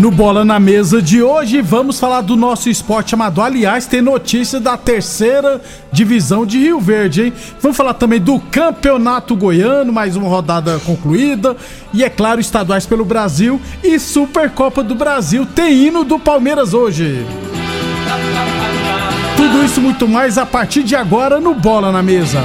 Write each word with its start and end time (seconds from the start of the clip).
No 0.00 0.10
Bola 0.10 0.46
na 0.46 0.58
Mesa 0.58 1.02
de 1.02 1.22
hoje, 1.22 1.60
vamos 1.60 2.00
falar 2.00 2.22
do 2.22 2.34
nosso 2.34 2.70
esporte 2.70 3.14
amador. 3.14 3.44
Aliás, 3.44 3.84
tem 3.84 4.00
notícia 4.00 4.58
da 4.58 4.74
terceira 4.74 5.60
divisão 5.92 6.46
de 6.46 6.58
Rio 6.58 6.80
Verde, 6.80 7.24
hein? 7.24 7.32
Vamos 7.60 7.76
falar 7.76 7.92
também 7.92 8.18
do 8.18 8.40
Campeonato 8.40 9.36
Goiano, 9.36 9.92
mais 9.92 10.16
uma 10.16 10.26
rodada 10.26 10.78
concluída. 10.86 11.54
E, 11.92 12.02
é 12.02 12.08
claro, 12.08 12.40
estaduais 12.40 12.86
pelo 12.86 13.04
Brasil 13.04 13.60
e 13.84 13.98
Supercopa 13.98 14.82
do 14.82 14.94
Brasil. 14.94 15.44
Tem 15.44 15.88
hino 15.88 16.02
do 16.02 16.18
Palmeiras 16.18 16.72
hoje. 16.72 17.22
Tudo 19.36 19.62
isso 19.62 19.82
muito 19.82 20.08
mais 20.08 20.38
a 20.38 20.46
partir 20.46 20.82
de 20.82 20.96
agora 20.96 21.38
no 21.38 21.52
Bola 21.52 21.92
na 21.92 22.02
Mesa 22.02 22.40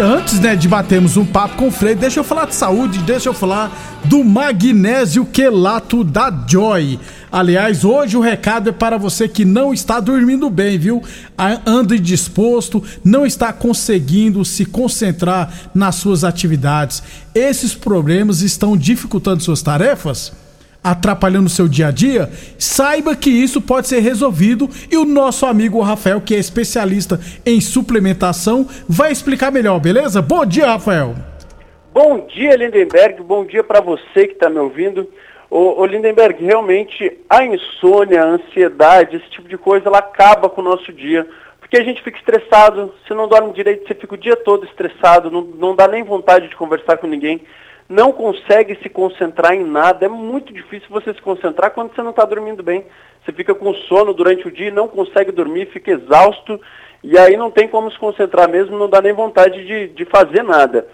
antes 0.00 0.40
né, 0.40 0.56
de 0.56 0.66
batermos 0.66 1.16
um 1.16 1.24
papo 1.24 1.56
com 1.56 1.68
o 1.68 1.70
Frei, 1.70 1.94
deixa 1.94 2.20
eu 2.20 2.24
falar 2.24 2.46
de 2.46 2.54
saúde, 2.54 2.98
deixa 3.00 3.28
eu 3.28 3.34
falar 3.34 4.00
do 4.04 4.24
magnésio 4.24 5.24
quelato 5.26 6.02
da 6.02 6.32
Joy. 6.48 6.98
Aliás, 7.30 7.84
hoje 7.84 8.16
o 8.16 8.20
recado 8.20 8.70
é 8.70 8.72
para 8.72 8.96
você 8.96 9.28
que 9.28 9.44
não 9.44 9.72
está 9.72 10.00
dormindo 10.00 10.48
bem, 10.48 10.78
viu? 10.78 11.02
Anda 11.66 11.94
indisposto, 11.94 12.82
não 13.04 13.24
está 13.24 13.52
conseguindo 13.52 14.44
se 14.44 14.64
concentrar 14.64 15.52
nas 15.74 15.96
suas 15.96 16.24
atividades. 16.24 17.02
Esses 17.34 17.74
problemas 17.74 18.40
estão 18.40 18.76
dificultando 18.76 19.42
suas 19.42 19.62
tarefas? 19.62 20.32
Atrapalhando 20.82 21.46
o 21.46 21.50
seu 21.50 21.68
dia 21.68 21.88
a 21.88 21.90
dia, 21.90 22.30
saiba 22.58 23.14
que 23.14 23.30
isso 23.30 23.60
pode 23.60 23.88
ser 23.88 24.00
resolvido 24.00 24.68
e 24.90 24.96
o 24.96 25.04
nosso 25.04 25.46
amigo 25.46 25.80
Rafael, 25.80 26.20
que 26.20 26.34
é 26.34 26.38
especialista 26.38 27.20
em 27.44 27.60
suplementação, 27.60 28.66
vai 28.88 29.12
explicar 29.12 29.52
melhor, 29.52 29.78
beleza? 29.78 30.22
Bom 30.22 30.44
dia, 30.44 30.66
Rafael. 30.66 31.14
Bom 31.92 32.26
dia, 32.26 32.56
Lindenberg. 32.56 33.22
Bom 33.22 33.44
dia 33.44 33.64
para 33.64 33.80
você 33.80 34.26
que 34.26 34.34
está 34.34 34.48
me 34.48 34.58
ouvindo. 34.58 35.08
Ô, 35.50 35.84
Lindenberg, 35.84 36.44
realmente 36.44 37.18
a 37.28 37.44
insônia, 37.44 38.22
a 38.22 38.26
ansiedade, 38.26 39.16
esse 39.16 39.28
tipo 39.30 39.48
de 39.48 39.58
coisa, 39.58 39.88
ela 39.88 39.98
acaba 39.98 40.48
com 40.48 40.60
o 40.60 40.64
nosso 40.64 40.92
dia. 40.92 41.26
Porque 41.58 41.76
a 41.76 41.82
gente 41.82 42.02
fica 42.02 42.18
estressado, 42.18 42.94
você 43.04 43.12
não 43.12 43.28
dorme 43.28 43.52
direito, 43.52 43.86
você 43.86 43.94
fica 43.94 44.14
o 44.14 44.18
dia 44.18 44.36
todo 44.36 44.64
estressado, 44.64 45.30
não, 45.30 45.42
não 45.42 45.74
dá 45.74 45.88
nem 45.88 46.04
vontade 46.04 46.48
de 46.48 46.54
conversar 46.54 46.98
com 46.98 47.08
ninguém 47.08 47.42
não 47.90 48.12
consegue 48.12 48.78
se 48.80 48.88
concentrar 48.88 49.52
em 49.52 49.64
nada. 49.64 50.06
É 50.06 50.08
muito 50.08 50.52
difícil 50.52 50.86
você 50.88 51.12
se 51.12 51.20
concentrar 51.20 51.72
quando 51.72 51.92
você 51.92 52.00
não 52.00 52.10
está 52.10 52.24
dormindo 52.24 52.62
bem. 52.62 52.86
Você 53.24 53.32
fica 53.32 53.52
com 53.52 53.74
sono 53.74 54.14
durante 54.14 54.46
o 54.46 54.50
dia 54.50 54.70
não 54.70 54.86
consegue 54.86 55.32
dormir, 55.32 55.66
fica 55.66 55.90
exausto, 55.90 56.58
e 57.02 57.18
aí 57.18 57.36
não 57.36 57.50
tem 57.50 57.66
como 57.66 57.90
se 57.90 57.98
concentrar 57.98 58.48
mesmo, 58.48 58.78
não 58.78 58.88
dá 58.88 59.02
nem 59.02 59.12
vontade 59.12 59.66
de, 59.66 59.88
de 59.88 60.04
fazer 60.04 60.44
nada. 60.44 60.86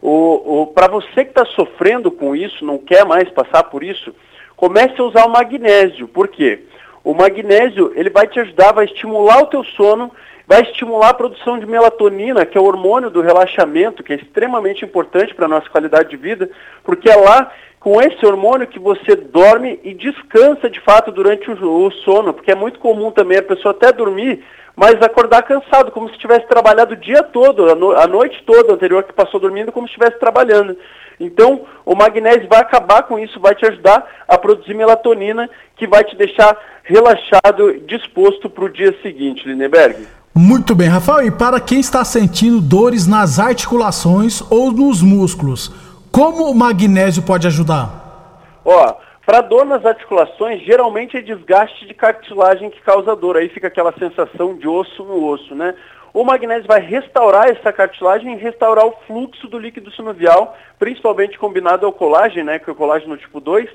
O, 0.00 0.62
o 0.62 0.66
Para 0.66 0.88
você 0.88 1.24
que 1.24 1.30
está 1.30 1.46
sofrendo 1.46 2.10
com 2.10 2.36
isso, 2.36 2.66
não 2.66 2.76
quer 2.76 3.06
mais 3.06 3.30
passar 3.30 3.64
por 3.64 3.82
isso, 3.82 4.14
comece 4.54 5.00
a 5.00 5.04
usar 5.04 5.24
o 5.24 5.30
magnésio. 5.30 6.06
Por 6.06 6.28
quê? 6.28 6.64
O 7.02 7.14
magnésio 7.14 7.92
ele 7.96 8.10
vai 8.10 8.26
te 8.26 8.38
ajudar, 8.38 8.72
vai 8.72 8.84
estimular 8.84 9.42
o 9.42 9.46
teu 9.46 9.64
sono 9.64 10.12
vai 10.46 10.62
estimular 10.62 11.10
a 11.10 11.14
produção 11.14 11.58
de 11.58 11.66
melatonina, 11.66 12.44
que 12.44 12.56
é 12.56 12.60
o 12.60 12.64
hormônio 12.64 13.10
do 13.10 13.20
relaxamento, 13.20 14.02
que 14.02 14.12
é 14.12 14.16
extremamente 14.16 14.84
importante 14.84 15.34
para 15.34 15.46
a 15.46 15.48
nossa 15.48 15.68
qualidade 15.68 16.10
de 16.10 16.16
vida, 16.16 16.50
porque 16.82 17.10
é 17.10 17.16
lá 17.16 17.50
com 17.82 18.00
esse 18.00 18.24
hormônio 18.24 18.66
que 18.66 18.78
você 18.78 19.16
dorme 19.16 19.80
e 19.82 19.92
descansa 19.92 20.70
de 20.70 20.80
fato 20.80 21.10
durante 21.10 21.50
o, 21.50 21.90
sono, 22.04 22.32
porque 22.32 22.52
é 22.52 22.54
muito 22.54 22.78
comum 22.78 23.10
também 23.10 23.38
a 23.38 23.42
pessoa 23.42 23.72
até 23.72 23.92
dormir, 23.92 24.44
mas 24.76 25.02
acordar 25.02 25.42
cansado, 25.42 25.90
como 25.90 26.08
se 26.08 26.16
tivesse 26.16 26.46
trabalhado 26.46 26.94
o 26.94 26.96
dia 26.96 27.22
todo, 27.24 27.70
a, 27.70 27.74
no, 27.74 27.90
a 27.92 28.06
noite 28.06 28.42
toda 28.46 28.72
anterior 28.72 29.02
que 29.02 29.12
passou 29.12 29.40
dormindo, 29.40 29.72
como 29.72 29.86
se 29.88 29.94
estivesse 29.94 30.18
trabalhando. 30.18 30.76
Então, 31.18 31.66
o 31.84 31.94
magnésio 31.94 32.48
vai 32.48 32.60
acabar 32.60 33.02
com 33.02 33.18
isso, 33.18 33.40
vai 33.40 33.54
te 33.54 33.66
ajudar 33.66 34.24
a 34.28 34.38
produzir 34.38 34.74
melatonina, 34.74 35.50
que 35.76 35.86
vai 35.86 36.04
te 36.04 36.16
deixar 36.16 36.56
relaxado, 36.84 37.80
disposto 37.80 38.48
para 38.48 38.64
o 38.64 38.70
dia 38.70 38.94
seguinte, 39.02 39.46
Lindenberg. 39.46 40.06
Muito 40.34 40.74
bem, 40.74 40.88
Rafael. 40.88 41.26
E 41.26 41.30
para 41.30 41.60
quem 41.60 41.78
está 41.78 42.04
sentindo 42.04 42.60
dores 42.60 43.06
nas 43.06 43.38
articulações 43.38 44.42
ou 44.50 44.72
nos 44.72 45.02
músculos, 45.02 45.70
como 46.10 46.50
o 46.50 46.54
magnésio 46.54 47.22
pode 47.22 47.46
ajudar? 47.46 48.40
Ó, 48.64 48.94
para 49.26 49.42
dor 49.42 49.66
nas 49.66 49.84
articulações, 49.84 50.62
geralmente 50.64 51.16
é 51.16 51.20
desgaste 51.20 51.86
de 51.86 51.92
cartilagem 51.92 52.70
que 52.70 52.80
causa 52.80 53.14
dor. 53.14 53.36
Aí 53.36 53.50
fica 53.50 53.66
aquela 53.66 53.92
sensação 53.92 54.56
de 54.56 54.66
osso 54.66 55.04
no 55.04 55.22
osso, 55.24 55.54
né? 55.54 55.74
O 56.14 56.24
magnésio 56.24 56.66
vai 56.66 56.80
restaurar 56.80 57.48
essa 57.48 57.72
cartilagem 57.72 58.32
e 58.32 58.36
restaurar 58.36 58.86
o 58.86 58.94
fluxo 59.06 59.48
do 59.48 59.58
líquido 59.58 59.90
sinovial, 59.92 60.56
principalmente 60.78 61.38
combinado 61.38 61.86
ao 61.86 61.92
colágeno, 61.92 62.46
né, 62.46 62.58
que 62.58 62.68
é 62.68 62.72
o 62.72 62.76
colágeno 62.76 63.16
tipo 63.16 63.40
2, 63.40 63.68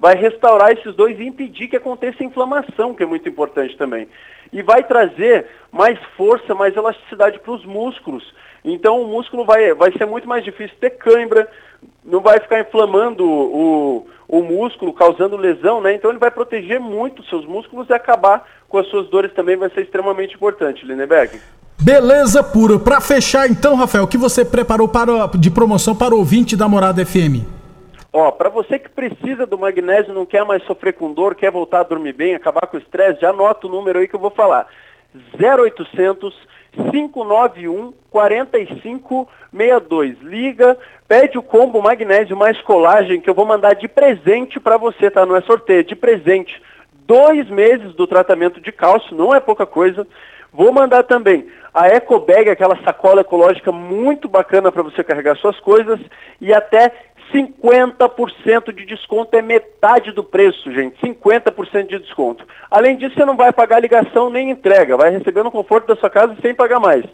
vai 0.00 0.16
restaurar 0.16 0.72
esses 0.72 0.94
dois 0.96 1.20
e 1.20 1.24
impedir 1.24 1.68
que 1.68 1.76
aconteça 1.76 2.24
inflamação, 2.24 2.94
que 2.94 3.02
é 3.02 3.06
muito 3.06 3.28
importante 3.28 3.76
também 3.76 4.08
e 4.52 4.62
vai 4.62 4.82
trazer 4.82 5.46
mais 5.72 5.98
força, 6.16 6.54
mais 6.54 6.76
elasticidade 6.76 7.38
para 7.38 7.52
os 7.52 7.64
músculos. 7.64 8.22
Então 8.64 9.00
o 9.00 9.08
músculo 9.08 9.44
vai, 9.44 9.72
vai 9.74 9.92
ser 9.92 10.06
muito 10.06 10.28
mais 10.28 10.44
difícil 10.44 10.76
ter 10.80 10.90
cãibra, 10.90 11.48
não 12.04 12.20
vai 12.20 12.40
ficar 12.40 12.60
inflamando 12.60 13.24
o, 13.24 14.06
o 14.28 14.42
músculo, 14.42 14.92
causando 14.92 15.36
lesão, 15.36 15.80
né? 15.80 15.94
Então 15.94 16.10
ele 16.10 16.18
vai 16.18 16.30
proteger 16.30 16.80
muito 16.80 17.22
os 17.22 17.28
seus 17.28 17.46
músculos 17.46 17.88
e 17.88 17.92
acabar 17.92 18.46
com 18.68 18.78
as 18.78 18.86
suas 18.88 19.08
dores 19.08 19.32
também 19.32 19.56
vai 19.56 19.70
ser 19.70 19.82
extremamente 19.82 20.34
importante, 20.34 20.84
Lindeberg. 20.84 21.40
Beleza 21.80 22.42
pura. 22.42 22.78
Para 22.78 23.00
fechar 23.00 23.48
então, 23.48 23.74
Rafael, 23.74 24.04
o 24.04 24.08
que 24.08 24.18
você 24.18 24.44
preparou 24.44 24.86
para, 24.86 25.26
de 25.38 25.50
promoção 25.50 25.96
para 25.96 26.14
o 26.14 26.18
ouvinte 26.18 26.54
da 26.54 26.68
Morada 26.68 27.04
FM? 27.04 27.59
Ó, 28.12 28.30
para 28.32 28.48
você 28.48 28.78
que 28.78 28.88
precisa 28.88 29.46
do 29.46 29.58
magnésio, 29.58 30.12
não 30.12 30.26
quer 30.26 30.44
mais 30.44 30.62
sofrer 30.64 30.94
com 30.94 31.12
dor, 31.12 31.34
quer 31.34 31.50
voltar 31.50 31.80
a 31.80 31.84
dormir 31.84 32.12
bem, 32.12 32.34
acabar 32.34 32.66
com 32.66 32.76
o 32.76 32.80
estresse, 32.80 33.20
já 33.20 33.30
anota 33.30 33.66
o 33.66 33.70
número 33.70 34.00
aí 34.00 34.08
que 34.08 34.16
eu 34.16 34.20
vou 34.20 34.30
falar. 34.30 34.66
0800 35.34 36.50
591 36.72 37.92
4562. 38.10 40.20
Liga, 40.22 40.78
pede 41.06 41.38
o 41.38 41.42
combo 41.42 41.82
magnésio 41.82 42.34
mais 42.36 42.60
colagem 42.62 43.20
que 43.20 43.28
eu 43.28 43.34
vou 43.34 43.44
mandar 43.44 43.74
de 43.74 43.88
presente 43.88 44.60
para 44.60 44.76
você, 44.76 45.10
tá? 45.10 45.26
Não 45.26 45.34
é 45.36 45.40
sorteio, 45.40 45.82
de 45.84 45.96
presente. 45.96 46.62
Dois 47.06 47.48
meses 47.48 47.92
do 47.94 48.06
tratamento 48.06 48.60
de 48.60 48.70
cálcio, 48.70 49.16
não 49.16 49.34
é 49.34 49.40
pouca 49.40 49.66
coisa. 49.66 50.06
Vou 50.52 50.72
mandar 50.72 51.04
também 51.04 51.46
a 51.72 51.86
EcoBag, 51.88 52.50
aquela 52.50 52.76
sacola 52.82 53.20
ecológica 53.20 53.70
muito 53.70 54.28
bacana 54.28 54.72
para 54.72 54.82
você 54.82 55.04
carregar 55.04 55.36
suas 55.36 55.60
coisas, 55.60 56.00
e 56.40 56.52
até 56.52 56.92
50% 57.32 58.72
de 58.72 58.84
desconto 58.84 59.36
é 59.36 59.42
metade 59.42 60.12
do 60.12 60.24
preço, 60.24 60.72
gente. 60.72 61.00
50% 61.00 61.86
de 61.86 61.98
desconto. 61.98 62.44
Além 62.70 62.96
disso, 62.96 63.14
você 63.14 63.24
não 63.24 63.36
vai 63.36 63.52
pagar 63.52 63.80
ligação 63.80 64.30
nem 64.30 64.50
entrega, 64.50 64.96
vai 64.96 65.10
receber 65.10 65.42
no 65.42 65.50
conforto 65.50 65.86
da 65.86 65.96
sua 65.96 66.10
casa 66.10 66.36
sem 66.42 66.54
pagar 66.54 66.80
mais. 66.80 67.04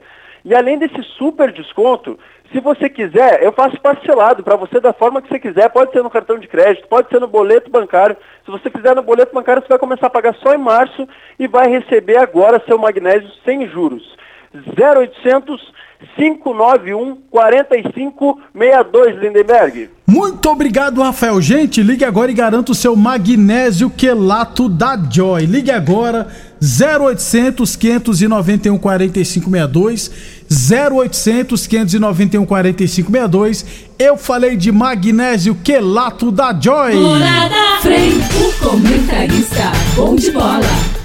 E 0.44 0.54
além 0.54 0.78
desse 0.78 1.02
super 1.18 1.50
desconto, 1.50 2.18
se 2.52 2.60
você 2.60 2.88
quiser, 2.88 3.42
eu 3.42 3.52
faço 3.52 3.80
parcelado 3.80 4.44
para 4.44 4.54
você 4.54 4.78
da 4.78 4.92
forma 4.92 5.20
que 5.20 5.28
você 5.28 5.40
quiser. 5.40 5.68
Pode 5.70 5.90
ser 5.90 6.02
no 6.02 6.10
cartão 6.10 6.38
de 6.38 6.46
crédito, 6.46 6.86
pode 6.86 7.08
ser 7.08 7.20
no 7.20 7.26
boleto 7.26 7.70
bancário. 7.70 8.16
Se 8.44 8.50
você 8.50 8.70
quiser 8.70 8.94
no 8.94 9.02
boleto 9.02 9.34
bancário, 9.34 9.60
você 9.62 9.68
vai 9.68 9.78
começar 9.78 10.06
a 10.06 10.10
pagar 10.10 10.34
só 10.36 10.54
em 10.54 10.58
março 10.58 11.08
e 11.38 11.48
vai 11.48 11.68
receber 11.68 12.18
agora 12.18 12.62
seu 12.64 12.78
magnésio 12.78 13.28
sem 13.44 13.66
juros. 13.68 14.16
0800 14.54 15.74
591 16.16 17.16
4562, 17.30 19.18
Lindenberg. 19.20 19.90
Muito 20.06 20.48
obrigado, 20.48 21.02
Rafael. 21.02 21.40
Gente, 21.40 21.82
ligue 21.82 22.04
agora 22.04 22.30
e 22.30 22.34
garanta 22.34 22.72
o 22.72 22.74
seu 22.74 22.94
magnésio 22.94 23.90
quelato 23.90 24.68
da 24.68 24.96
Joy. 24.96 25.46
Ligue 25.46 25.70
agora 25.70 26.28
0800 26.62 27.74
591 27.76 28.78
4562 28.78 30.10
0800 30.70 31.66
591 31.66 32.46
4562. 32.46 33.66
Eu 33.98 34.16
falei 34.16 34.56
de 34.56 34.70
magnésio 34.70 35.56
quelato 35.56 36.30
da 36.30 36.52
Joy. 36.58 36.94
Morada 36.94 37.80
Frei, 37.80 38.12
o 38.12 38.52
comentarista 38.64 39.72
bom 39.96 40.14
de 40.14 40.30
bola. 40.30 40.60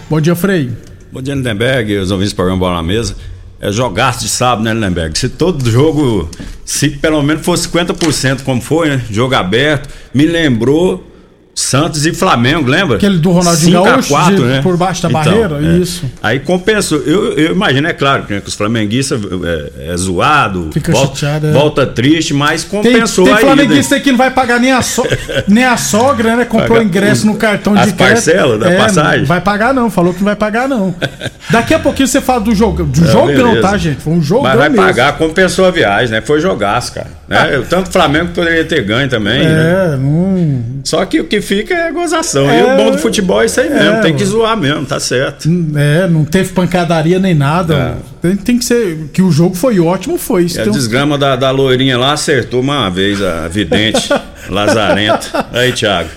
Bom 0.09 0.21
dia, 0.21 0.35
Frei. 0.35 0.71
Bom 1.11 1.21
dia, 1.21 1.33
Lindenberg, 1.33 1.97
os 1.97 2.11
ouvintes 2.11 2.33
do 2.33 2.35
programa 2.35 2.59
Bola 2.59 2.75
na 2.75 2.83
Mesa 2.83 3.15
é 3.61 3.71
jogar 3.71 4.17
de 4.17 4.27
sábado, 4.27 4.63
né, 4.63 4.73
Lemberg? 4.73 5.17
Se 5.17 5.29
todo 5.29 5.69
jogo, 5.69 6.27
se 6.65 6.89
pelo 6.89 7.21
menos 7.21 7.45
fosse 7.45 7.69
50% 7.69 8.41
como 8.41 8.59
foi, 8.59 8.89
né? 8.89 9.05
Jogo 9.09 9.35
aberto, 9.35 9.87
me 10.13 10.25
lembrou 10.25 11.10
Santos 11.53 12.05
e 12.05 12.13
Flamengo, 12.13 12.69
lembra? 12.69 12.95
Aquele 12.95 13.17
do 13.17 13.31
Ronaldinho 13.31 13.83
Gaúcho, 13.83 14.09
4, 14.09 14.35
de, 14.35 14.41
né? 14.41 14.61
por 14.61 14.77
baixo 14.77 15.03
da 15.03 15.09
então, 15.09 15.21
barreira, 15.21 15.59
é. 15.61 15.77
isso. 15.77 16.05
Aí 16.23 16.39
compensou. 16.39 16.99
Eu, 16.99 17.33
eu 17.33 17.51
imagino, 17.51 17.87
é 17.87 17.93
claro, 17.93 18.25
né, 18.29 18.39
que 18.39 18.47
os 18.47 18.53
flamenguistas 18.53 19.19
é, 19.21 19.91
é 19.91 19.97
zoado, 19.97 20.69
Fica 20.71 20.91
volta, 20.91 21.15
chateado, 21.15 21.47
é. 21.47 21.51
volta 21.51 21.85
triste, 21.85 22.33
mas 22.33 22.63
compensou 22.63 23.25
tem, 23.25 23.35
tem 23.35 23.43
aí. 23.43 23.53
Flamenguista 23.53 23.95
né? 23.95 24.01
que 24.01 24.11
não 24.11 24.17
vai 24.17 24.31
pagar 24.31 24.59
nem 24.59 24.71
a, 24.71 24.81
so, 24.81 25.03
nem 25.47 25.65
a 25.65 25.75
sogra, 25.75 26.37
né? 26.37 26.45
Comprou 26.45 26.77
Paga 26.77 26.83
ingresso 26.83 27.27
no 27.27 27.35
cartão 27.35 27.73
de 27.73 27.79
crédito. 27.79 27.97
parcelas 27.97 28.59
da 28.59 28.71
é, 28.71 28.77
passagem? 28.77 29.19
Não 29.21 29.27
vai 29.27 29.41
pagar 29.41 29.73
não, 29.73 29.91
falou 29.91 30.13
que 30.13 30.19
não 30.19 30.25
vai 30.25 30.35
pagar 30.35 30.69
não. 30.69 30.95
Daqui 31.51 31.73
a 31.73 31.79
pouquinho 31.79 32.07
você 32.07 32.21
fala 32.21 32.39
do 32.39 32.55
jogo, 32.55 32.83
do 32.83 33.05
jogão, 33.05 33.25
beleza. 33.51 33.61
tá, 33.61 33.77
gente? 33.77 34.01
Foi 34.01 34.13
um 34.13 34.21
jogão 34.21 34.43
Mas 34.43 34.57
vai 34.57 34.69
mesmo. 34.69 34.85
pagar, 34.85 35.17
compensou 35.17 35.65
a 35.65 35.71
viagem, 35.71 36.11
né? 36.11 36.21
Foi 36.21 36.39
jogaço, 36.39 36.93
cara. 36.93 37.20
Né? 37.31 37.61
Ah. 37.61 37.65
Tanto 37.69 37.87
o 37.87 37.91
Flamengo 37.93 38.31
poderia 38.33 38.65
ter 38.65 38.83
ganho 38.83 39.07
também, 39.07 39.39
é, 39.41 39.45
né? 39.45 39.97
Não... 39.97 40.81
Só 40.83 41.05
que 41.05 41.21
o 41.21 41.23
que 41.23 41.39
fica 41.39 41.73
é 41.73 41.89
gozar 41.89 42.21
é, 42.21 42.59
e 42.59 42.63
o 42.63 42.75
bom 42.75 42.91
do 42.91 42.97
futebol 42.97 43.41
é 43.41 43.45
isso 43.45 43.61
aí 43.61 43.69
mesmo, 43.69 43.97
é, 43.97 44.01
tem 44.01 44.13
que 44.13 44.25
zoar 44.25 44.57
mesmo, 44.57 44.85
tá 44.85 44.99
certo. 44.99 45.47
É, 45.75 46.09
não 46.09 46.25
teve 46.25 46.51
pancadaria 46.51 47.19
nem 47.19 47.33
nada. 47.33 47.97
É. 48.21 48.27
Tem, 48.27 48.35
tem, 48.35 48.57
que 48.57 48.65
ser. 48.65 49.09
Que 49.13 49.21
o 49.21 49.31
jogo 49.31 49.55
foi 49.55 49.79
ótimo, 49.79 50.17
foi 50.17 50.43
isso. 50.43 50.59
E 50.59 50.61
a 50.61 50.65
desgrama 50.65 51.17
da, 51.17 51.37
da 51.37 51.51
loirinha 51.51 51.97
lá 51.97 52.11
acertou 52.11 52.59
uma 52.59 52.89
vez 52.89 53.21
a 53.21 53.47
vidente, 53.47 54.09
Lazarento. 54.49 55.31
Aí, 55.53 55.71
Thiago. 55.71 56.09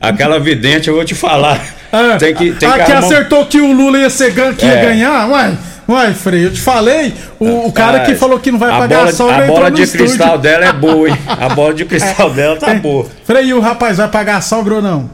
Aquela 0.00 0.38
vidente, 0.38 0.88
eu 0.88 0.94
vou 0.94 1.04
te 1.04 1.14
falar. 1.14 1.64
É. 1.90 2.16
Tem 2.18 2.34
que, 2.34 2.52
tem 2.52 2.68
a 2.68 2.78
que, 2.78 2.84
que 2.84 2.92
acertou 2.92 3.46
que 3.46 3.60
o 3.60 3.72
Lula 3.72 3.98
ia, 3.98 4.10
ser, 4.10 4.34
que 4.34 4.66
ia 4.66 4.82
ganhar, 4.82 5.30
uai. 5.30 5.56
Uai, 5.88 6.14
Frei, 6.14 6.46
eu 6.46 6.52
te 6.52 6.60
falei, 6.60 7.14
o, 7.38 7.68
o 7.68 7.72
cara 7.72 8.00
que 8.00 8.16
falou 8.16 8.40
que 8.40 8.50
não 8.50 8.58
vai 8.58 8.70
a 8.70 8.78
pagar 8.78 8.98
bola, 8.98 9.10
a 9.10 9.12
sogra 9.12 9.44
A 9.44 9.46
bola 9.46 9.70
de 9.70 9.82
estúdio. 9.82 10.06
cristal 10.06 10.38
dela 10.38 10.64
é 10.64 10.72
boa, 10.72 11.08
hein? 11.08 11.16
A 11.28 11.48
bola 11.50 11.74
de 11.74 11.84
cristal 11.84 12.30
dela 12.30 12.56
tá 12.56 12.74
boa. 12.74 13.06
Frei, 13.24 13.52
o 13.52 13.60
rapaz 13.60 13.98
vai 13.98 14.08
pagar 14.08 14.36
a 14.38 14.40
sogra 14.40 14.74
ou 14.74 14.82
não? 14.82 15.08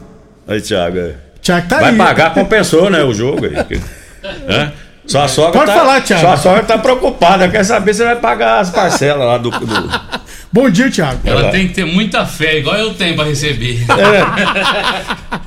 Aí, 0.47 0.59
Thiago. 0.59 0.97
É. 0.97 1.13
Thiago 1.41 1.67
tá 1.67 1.75
vai 1.75 1.91
aí. 1.91 1.95
Vai 1.95 2.07
pagar, 2.07 2.33
compensou, 2.33 2.89
né, 2.89 3.03
o 3.03 3.13
jogo 3.13 3.45
aí. 3.45 3.79
É? 4.47 4.71
Sua 5.05 5.27
sogra 5.27 5.51
Pode 5.51 5.65
tá, 5.65 5.77
falar, 5.77 6.01
Thiago. 6.01 6.21
Sua 6.25 6.37
sogra 6.37 6.63
tá 6.63 6.77
preocupada, 6.77 7.49
quer 7.49 7.65
saber 7.65 7.93
se 7.93 8.05
vai 8.05 8.15
pagar 8.15 8.59
as 8.59 8.69
parcelas 8.69 9.27
lá 9.27 9.37
do... 9.37 9.51
do... 9.51 10.01
Bom 10.49 10.69
dia, 10.69 10.89
Thiago. 10.89 11.19
Ela 11.25 11.51
tem 11.51 11.67
que 11.67 11.73
ter 11.73 11.85
muita 11.85 12.25
fé, 12.25 12.59
igual 12.59 12.77
eu 12.77 12.93
tenho 12.93 13.13
pra 13.15 13.25
receber. 13.25 13.83
É. 13.89 15.39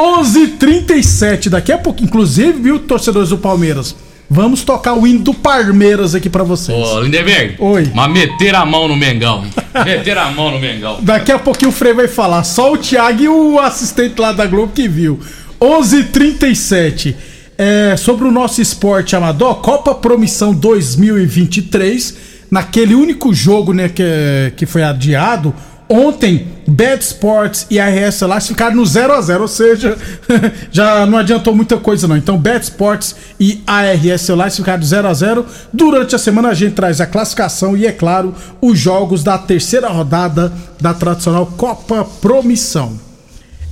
11:37 0.00 1.48
daqui 1.50 1.72
a 1.72 1.78
pouco, 1.78 2.02
inclusive, 2.02 2.52
viu, 2.52 2.78
torcedores 2.78 3.28
do 3.28 3.38
Palmeiras? 3.38 3.94
Vamos 4.32 4.62
tocar 4.62 4.94
o 4.94 5.06
hino 5.06 5.20
do 5.20 5.34
Palmeiras 5.34 6.14
aqui 6.14 6.30
para 6.30 6.44
vocês. 6.44 6.78
Ô, 6.78 7.00
Lindeberg. 7.00 7.56
Oi. 7.58 7.90
Mas 7.92 8.12
meter 8.12 8.54
a 8.54 8.64
mão 8.64 8.86
no 8.86 8.96
Mengão. 8.96 9.44
meter 9.84 10.16
a 10.16 10.30
mão 10.30 10.52
no 10.52 10.60
Mengão. 10.60 10.98
Daqui 11.02 11.32
a 11.32 11.38
pouquinho 11.38 11.70
o 11.70 11.74
Frei 11.74 11.92
vai 11.92 12.06
falar. 12.06 12.44
Só 12.44 12.72
o 12.72 12.78
Thiago 12.78 13.22
e 13.22 13.28
o 13.28 13.58
assistente 13.58 14.20
lá 14.20 14.30
da 14.32 14.46
Globo 14.46 14.72
que 14.72 14.86
viu. 14.86 15.18
11:37 15.60 17.16
é, 17.58 17.96
sobre 17.96 18.26
o 18.26 18.30
nosso 18.30 18.62
esporte 18.62 19.14
amador, 19.14 19.56
Copa 19.56 19.94
Promissão 19.94 20.54
2023, 20.54 22.16
naquele 22.50 22.94
único 22.94 23.34
jogo 23.34 23.74
né, 23.74 23.88
que, 23.88 24.52
que 24.56 24.64
foi 24.64 24.82
adiado, 24.82 25.52
Ontem, 25.92 26.46
Bad 26.70 27.02
Sports 27.02 27.66
e 27.68 27.78
RS 27.80 28.22
Elas 28.22 28.46
ficaram 28.46 28.76
no 28.76 28.86
0 28.86 29.12
a 29.12 29.20
0 29.20 29.42
ou 29.42 29.48
seja, 29.48 29.98
já 30.70 31.04
não 31.04 31.18
adiantou 31.18 31.54
muita 31.54 31.76
coisa 31.76 32.06
não. 32.06 32.16
Então, 32.16 32.38
Bad 32.38 32.64
Sports 32.64 33.16
e 33.38 33.60
ARS 33.66 34.28
Elas 34.28 34.56
ficaram 34.56 34.82
0 34.82 35.08
a 35.08 35.14
0 35.14 35.46
Durante 35.72 36.14
a 36.14 36.18
semana 36.18 36.50
a 36.50 36.54
gente 36.54 36.74
traz 36.74 37.00
a 37.00 37.06
classificação 37.06 37.76
e, 37.76 37.86
é 37.86 37.92
claro, 37.92 38.34
os 38.60 38.78
jogos 38.78 39.24
da 39.24 39.36
terceira 39.36 39.88
rodada 39.88 40.52
da 40.80 40.94
tradicional 40.94 41.46
Copa 41.46 42.04
Promissão. 42.20 42.98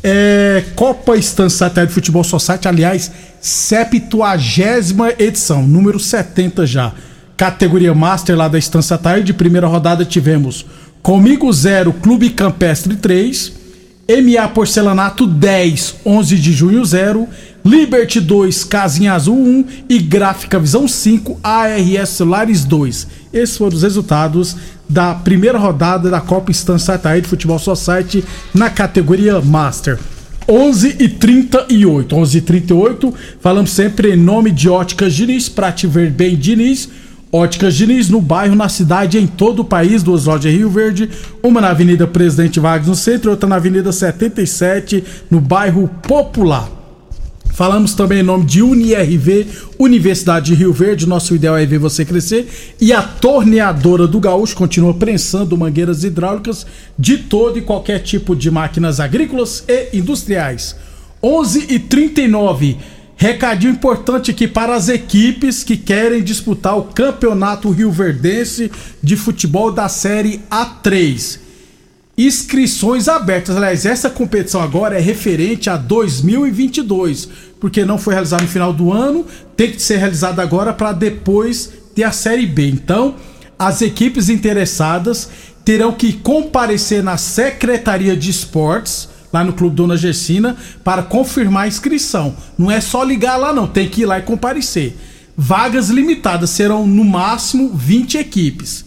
É, 0.02 0.64
Copa 0.74 1.16
Estância 1.16 1.66
Satélite 1.66 1.92
Futebol 1.92 2.24
Society, 2.24 2.68
aliás, 2.68 3.10
70 3.40 4.16
edição, 5.18 5.62
número 5.66 5.98
70 5.98 6.66
já. 6.66 6.92
Categoria 7.36 7.94
Master 7.94 8.36
lá 8.36 8.48
da 8.48 8.58
Estância 8.58 8.96
Satélite, 8.96 9.26
de 9.26 9.32
primeira 9.32 9.66
rodada 9.66 10.04
tivemos 10.04 10.66
Comigo 11.02 11.52
0, 11.52 11.92
Clube 11.94 12.30
Campestre 12.30 12.96
3. 12.96 13.58
MA 14.08 14.48
Porcelanato 14.48 15.26
10, 15.26 15.96
11 16.04 16.36
de 16.36 16.52
junho 16.52 16.84
0. 16.84 17.28
Liberty 17.64 18.20
2, 18.20 18.64
Casinha 18.64 19.12
Azul 19.12 19.36
1 19.36 19.64
e 19.88 19.98
Gráfica 19.98 20.58
Visão 20.58 20.88
5, 20.88 21.38
ARS 21.42 22.08
Celulares 22.08 22.64
2. 22.64 23.06
Esses 23.32 23.56
foram 23.58 23.76
os 23.76 23.82
resultados 23.82 24.56
da 24.88 25.14
primeira 25.14 25.58
rodada 25.58 26.08
da 26.08 26.20
Copa 26.20 26.50
Instância 26.50 26.94
Itaí 26.94 27.20
de 27.20 27.28
Futebol 27.28 27.58
Society 27.58 28.24
na 28.54 28.70
categoria 28.70 29.40
Master. 29.42 29.98
11 30.48 30.96
e 30.98 31.08
38, 31.08 32.16
11 32.16 32.38
e 32.38 32.40
38, 32.40 33.14
falamos 33.38 33.70
sempre 33.70 34.14
em 34.14 34.16
nome 34.16 34.50
de 34.50 34.70
Óticas 34.70 35.12
Diniz, 35.12 35.46
pra 35.46 35.70
te 35.70 35.86
ver 35.86 36.10
bem 36.10 36.34
Diniz 36.34 36.88
Óticas 37.30 37.74
Diniz, 37.74 38.08
no 38.08 38.22
bairro, 38.22 38.54
na 38.54 38.70
cidade, 38.70 39.18
em 39.18 39.26
todo 39.26 39.60
o 39.60 39.64
país, 39.64 40.02
duas 40.02 40.24
lojas 40.24 40.50
Rio 40.50 40.70
Verde, 40.70 41.10
uma 41.42 41.60
na 41.60 41.70
Avenida 41.70 42.06
Presidente 42.06 42.58
Vargas 42.58 42.88
no 42.88 42.94
centro 42.94 43.28
e 43.28 43.32
outra 43.32 43.46
na 43.46 43.56
Avenida 43.56 43.92
77, 43.92 45.04
no 45.30 45.38
bairro 45.38 45.88
Popular. 46.06 46.70
Falamos 47.52 47.92
também 47.92 48.20
em 48.20 48.22
nome 48.22 48.46
de 48.46 48.62
UniRV, 48.62 49.46
Universidade 49.78 50.46
de 50.46 50.54
Rio 50.54 50.72
Verde, 50.72 51.08
nosso 51.08 51.34
ideal 51.34 51.58
é 51.58 51.66
ver 51.66 51.78
você 51.78 52.04
crescer. 52.04 52.48
E 52.80 52.92
a 52.92 53.02
torneadora 53.02 54.06
do 54.06 54.20
Gaúcho 54.20 54.56
continua 54.56 54.94
prensando 54.94 55.58
mangueiras 55.58 56.04
hidráulicas 56.04 56.64
de 56.96 57.18
todo 57.18 57.58
e 57.58 57.62
qualquer 57.62 57.98
tipo 57.98 58.36
de 58.36 58.48
máquinas 58.50 59.00
agrícolas 59.00 59.64
e 59.68 59.98
industriais. 59.98 60.76
11 61.20 61.66
e 61.68 61.78
39 61.80 62.76
Recadinho 63.20 63.72
importante 63.72 64.30
aqui 64.30 64.46
para 64.46 64.76
as 64.76 64.88
equipes 64.88 65.64
que 65.64 65.76
querem 65.76 66.22
disputar 66.22 66.78
o 66.78 66.84
Campeonato 66.84 67.68
Rio 67.68 67.90
Verdense 67.90 68.70
de 69.02 69.16
Futebol 69.16 69.72
da 69.72 69.88
Série 69.88 70.40
A3. 70.48 71.40
Inscrições 72.16 73.08
abertas. 73.08 73.56
Aliás, 73.56 73.84
essa 73.84 74.08
competição 74.08 74.62
agora 74.62 74.96
é 74.96 75.00
referente 75.00 75.68
a 75.68 75.76
2022, 75.76 77.28
porque 77.58 77.84
não 77.84 77.98
foi 77.98 78.14
realizada 78.14 78.44
no 78.44 78.48
final 78.48 78.72
do 78.72 78.92
ano, 78.92 79.26
tem 79.56 79.72
que 79.72 79.82
ser 79.82 79.96
realizada 79.96 80.40
agora 80.40 80.72
para 80.72 80.92
depois 80.92 81.72
ter 81.96 82.04
a 82.04 82.12
Série 82.12 82.46
B. 82.46 82.68
Então, 82.68 83.16
as 83.58 83.82
equipes 83.82 84.28
interessadas 84.28 85.28
terão 85.64 85.90
que 85.90 86.12
comparecer 86.12 87.02
na 87.02 87.16
Secretaria 87.16 88.16
de 88.16 88.30
Esportes 88.30 89.08
lá 89.32 89.44
no 89.44 89.52
Clube 89.52 89.76
Dona 89.76 89.96
Gersina 89.96 90.56
para 90.82 91.02
confirmar 91.02 91.64
a 91.64 91.68
inscrição. 91.68 92.36
Não 92.56 92.70
é 92.70 92.80
só 92.80 93.02
ligar 93.02 93.36
lá 93.36 93.52
não, 93.52 93.66
tem 93.66 93.88
que 93.88 94.02
ir 94.02 94.06
lá 94.06 94.18
e 94.18 94.22
comparecer. 94.22 94.96
Vagas 95.36 95.88
limitadas 95.88 96.50
serão 96.50 96.86
no 96.86 97.04
máximo 97.04 97.70
20 97.74 98.18
equipes. 98.18 98.84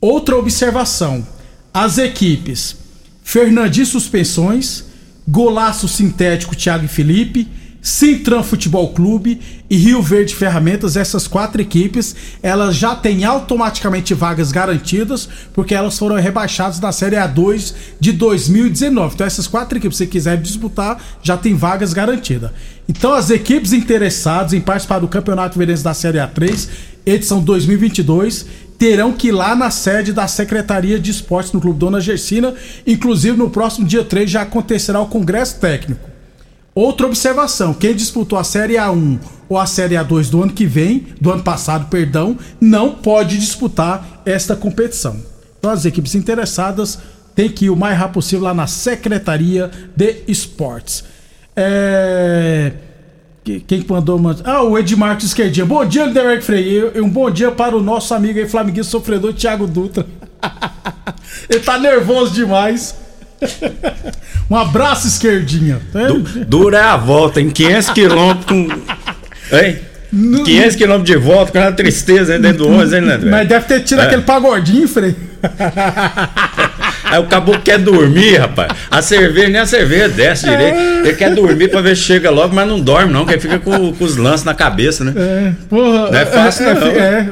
Outra 0.00 0.36
observação: 0.36 1.26
as 1.74 1.98
equipes 1.98 2.76
Fernandinho 3.22 3.86
Suspensões, 3.86 4.84
Golaço 5.26 5.86
Sintético 5.86 6.56
Thiago 6.56 6.84
e 6.84 6.88
Felipe, 6.88 7.48
Sintran 7.82 8.42
Futebol 8.42 8.92
Clube 8.92 9.40
e 9.68 9.76
Rio 9.76 10.02
Verde 10.02 10.34
Ferramentas, 10.34 10.96
essas 10.96 11.26
quatro 11.26 11.62
equipes, 11.62 12.14
elas 12.42 12.76
já 12.76 12.94
têm 12.94 13.24
automaticamente 13.24 14.12
vagas 14.12 14.52
garantidas, 14.52 15.28
porque 15.54 15.74
elas 15.74 15.98
foram 15.98 16.16
rebaixadas 16.16 16.78
da 16.78 16.92
Série 16.92 17.16
A2 17.16 17.74
de 17.98 18.12
2019. 18.12 19.14
Então 19.14 19.26
essas 19.26 19.46
quatro 19.46 19.78
equipes, 19.78 19.96
se 19.96 20.06
quiser 20.06 20.36
disputar, 20.36 21.02
já 21.22 21.36
tem 21.36 21.54
vagas 21.54 21.94
garantidas. 21.94 22.50
Então 22.88 23.14
as 23.14 23.30
equipes 23.30 23.72
interessadas 23.72 24.52
em 24.52 24.60
participar 24.60 24.98
do 24.98 25.08
Campeonato 25.08 25.58
Verense 25.58 25.82
da 25.82 25.94
Série 25.94 26.18
A3, 26.18 26.68
edição 27.06 27.40
2022, 27.40 28.46
terão 28.76 29.12
que 29.12 29.28
ir 29.28 29.32
lá 29.32 29.54
na 29.54 29.70
sede 29.70 30.12
da 30.12 30.26
Secretaria 30.26 30.98
de 30.98 31.10
Esportes 31.10 31.52
no 31.52 31.60
Clube 31.60 31.78
Dona 31.78 32.00
Gersina, 32.00 32.54
inclusive 32.86 33.36
no 33.36 33.48
próximo 33.48 33.86
dia 33.86 34.04
3 34.04 34.30
já 34.30 34.42
acontecerá 34.42 35.00
o 35.00 35.06
Congresso 35.06 35.58
Técnico. 35.60 36.09
Outra 36.80 37.06
observação: 37.06 37.74
quem 37.74 37.94
disputou 37.94 38.38
a 38.38 38.44
Série 38.44 38.74
A1 38.74 39.18
ou 39.48 39.58
a 39.58 39.66
Série 39.66 39.96
A2 39.96 40.30
do 40.30 40.42
ano 40.42 40.52
que 40.52 40.64
vem, 40.64 41.08
do 41.20 41.30
ano 41.30 41.42
passado, 41.42 41.88
perdão, 41.90 42.38
não 42.60 42.92
pode 42.92 43.36
disputar 43.38 44.22
esta 44.24 44.56
competição. 44.56 45.16
Então 45.58 45.70
as 45.70 45.84
equipes 45.84 46.14
interessadas 46.14 46.98
têm 47.34 47.50
que 47.50 47.66
ir 47.66 47.70
o 47.70 47.76
mais 47.76 47.98
rápido 47.98 48.14
possível 48.14 48.44
lá 48.44 48.54
na 48.54 48.66
Secretaria 48.66 49.70
de 49.94 50.22
Esportes. 50.26 51.04
É... 51.54 52.72
que- 53.44 53.60
Quem 53.60 53.82
que 53.82 53.92
mandou? 53.92 54.18
mand- 54.18 54.40
Ah, 54.44 54.62
o 54.62 54.78
Edmarcos 54.78 55.26
Esquerdinha. 55.26 55.66
Bom 55.66 55.84
dia, 55.84 56.04
Lindenberg 56.06 56.42
Freire. 56.42 56.92
E 56.94 57.00
um 57.00 57.08
bom 57.10 57.30
dia 57.30 57.50
para 57.50 57.76
o 57.76 57.82
nosso 57.82 58.14
amigo 58.14 58.38
aí, 58.38 58.48
flamenguista 58.48 58.90
sofredor, 58.92 59.34
Thiago 59.34 59.66
Dutra. 59.66 60.06
Ele 61.50 61.60
tá 61.60 61.78
nervoso 61.78 62.32
demais. 62.32 62.94
Um 64.50 64.56
abraço, 64.56 65.06
Esquerdinha. 65.06 65.80
Du- 65.92 66.44
Dura 66.44 66.78
é 66.78 66.82
a 66.82 66.96
volta, 66.96 67.40
em 67.40 67.50
500 67.50 67.90
quilômetros 67.90 68.46
com. 68.46 68.68
Hein? 69.56 69.78
500 70.44 70.74
quilômetros 70.76 71.10
de 71.10 71.16
volta, 71.24 71.52
com 71.52 71.58
uma 71.58 71.70
tristeza 71.72 72.36
dentro 72.38 72.58
do 72.58 72.68
ônibus, 72.68 72.92
hein, 72.92 73.00
Leandro? 73.00 73.30
Mas 73.30 73.48
deve 73.48 73.64
ter 73.66 73.80
tido 73.80 74.00
É. 74.00 74.06
aquele 74.06 74.22
pagodinho, 74.22 74.88
Frei. 74.88 75.14
Aí 77.04 77.18
o 77.18 77.24
caboclo 77.26 77.60
quer 77.62 77.78
dormir, 77.78 78.36
rapaz. 78.38 78.72
A 78.90 79.00
cerveja, 79.02 79.48
nem 79.48 79.60
a 79.60 79.66
cerveja 79.66 80.08
desce 80.08 80.48
direito. 80.48 80.78
Ele 80.78 81.12
quer 81.14 81.34
dormir 81.34 81.68
pra 81.68 81.80
ver 81.80 81.96
se 81.96 82.02
chega 82.02 82.30
logo, 82.30 82.54
mas 82.54 82.68
não 82.68 82.80
dorme, 82.80 83.12
não, 83.12 83.20
porque 83.20 83.34
ele 83.34 83.40
fica 83.40 83.58
com, 83.58 83.92
com 83.92 84.04
os 84.04 84.16
lances 84.16 84.44
na 84.44 84.54
cabeça, 84.54 85.02
né? 85.04 85.12
É, 85.16 85.52
porra. 85.68 86.10
Não 86.10 86.18
é 86.18 86.26
fácil, 86.26 86.68
é, 86.68 86.74
não. 86.74 86.86
É. 86.88 87.28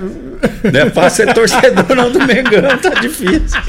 Não 0.73 0.81
é 0.81 0.91
fácil 0.91 1.27
ser 1.27 1.35
torcedor 1.35 1.97
não 1.97 2.11
do 2.11 2.19
Mengão, 2.21 2.77
tá 2.81 2.91
difícil. 3.01 3.61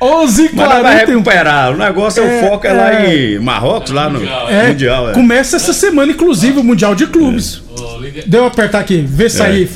11 0.00 0.50
Mas 0.52 0.66
41 0.68 1.06
recuperar. 1.18 1.72
O 1.72 1.76
negócio 1.78 2.22
é, 2.22 2.26
o 2.26 2.48
foco 2.48 2.66
é 2.66 2.72
lá 2.72 3.06
em 3.06 3.38
Marrocos, 3.38 3.90
lá 3.92 4.08
no 4.10 4.20
É, 4.48 4.68
Mundial. 4.68 5.10
é. 5.10 5.12
Começa 5.12 5.56
essa 5.56 5.72
semana, 5.72 6.12
inclusive, 6.12 6.58
o 6.60 6.64
Mundial 6.64 6.94
de 6.94 7.06
Clubes. 7.06 7.62
Linde- 8.00 8.24
Deu 8.26 8.42
eu 8.42 8.46
apertar 8.46 8.80
aqui, 8.80 9.02
vê 9.08 9.28
se 9.30 9.40
É. 9.40 9.46
aí. 9.46 9.68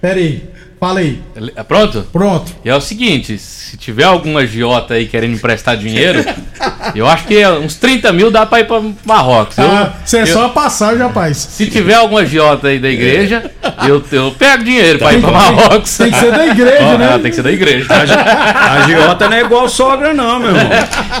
Pera 0.00 0.18
aí, 0.18 0.42
fala 0.78 1.00
aí. 1.00 1.20
é 1.56 1.62
Pronto? 1.62 2.06
Pronto. 2.12 2.52
E 2.64 2.68
é 2.70 2.74
o 2.74 2.80
seguinte, 2.80 3.38
se 3.38 3.76
tiver 3.76 4.04
algum 4.04 4.38
agiota 4.38 4.94
aí 4.94 5.06
querendo 5.06 5.34
emprestar 5.34 5.76
dinheiro, 5.76 6.24
eu 6.94 7.06
acho 7.06 7.24
que 7.26 7.44
uns 7.46 7.74
30 7.76 8.12
mil 8.12 8.30
dá 8.30 8.46
pra 8.46 8.60
ir 8.60 8.64
pra 8.66 8.80
Marrocos. 9.04 9.58
Eu- 9.58 9.68
Ah, 9.70 9.92
Você 10.04 10.18
é 10.18 10.22
eu- 10.22 10.26
só 10.26 10.46
a 10.46 10.48
passagem, 10.50 10.98
rapaz. 10.98 11.36
Se 11.36 11.66
tiver 11.66 11.94
algum 11.94 12.16
agiota 12.16 12.68
aí 12.68 12.78
da 12.78 12.88
igreja, 12.88 13.50
eu, 13.86 14.02
eu 14.12 14.30
pego 14.32 14.64
dinheiro 14.64 14.98
pra 14.98 15.12
ir 15.14 15.20
pra 15.20 15.30
Marrocos. 15.30 15.96
Tem 15.98 16.10
que 16.10 16.18
ser 16.18 16.30
da 16.32 16.46
igreja, 16.46 16.84
Ó, 16.84 16.98
né? 16.98 17.18
tem 17.18 17.30
que 17.30 17.36
ser 17.36 17.42
da 17.42 17.52
igreja. 17.52 17.86
A 17.90 18.86
Giota 18.86 19.28
não 19.28 19.36
é 19.36 19.40
igual 19.42 19.68
sogra, 19.68 20.14
não, 20.14 20.38
meu 20.38 20.48
irmão. 20.50 20.70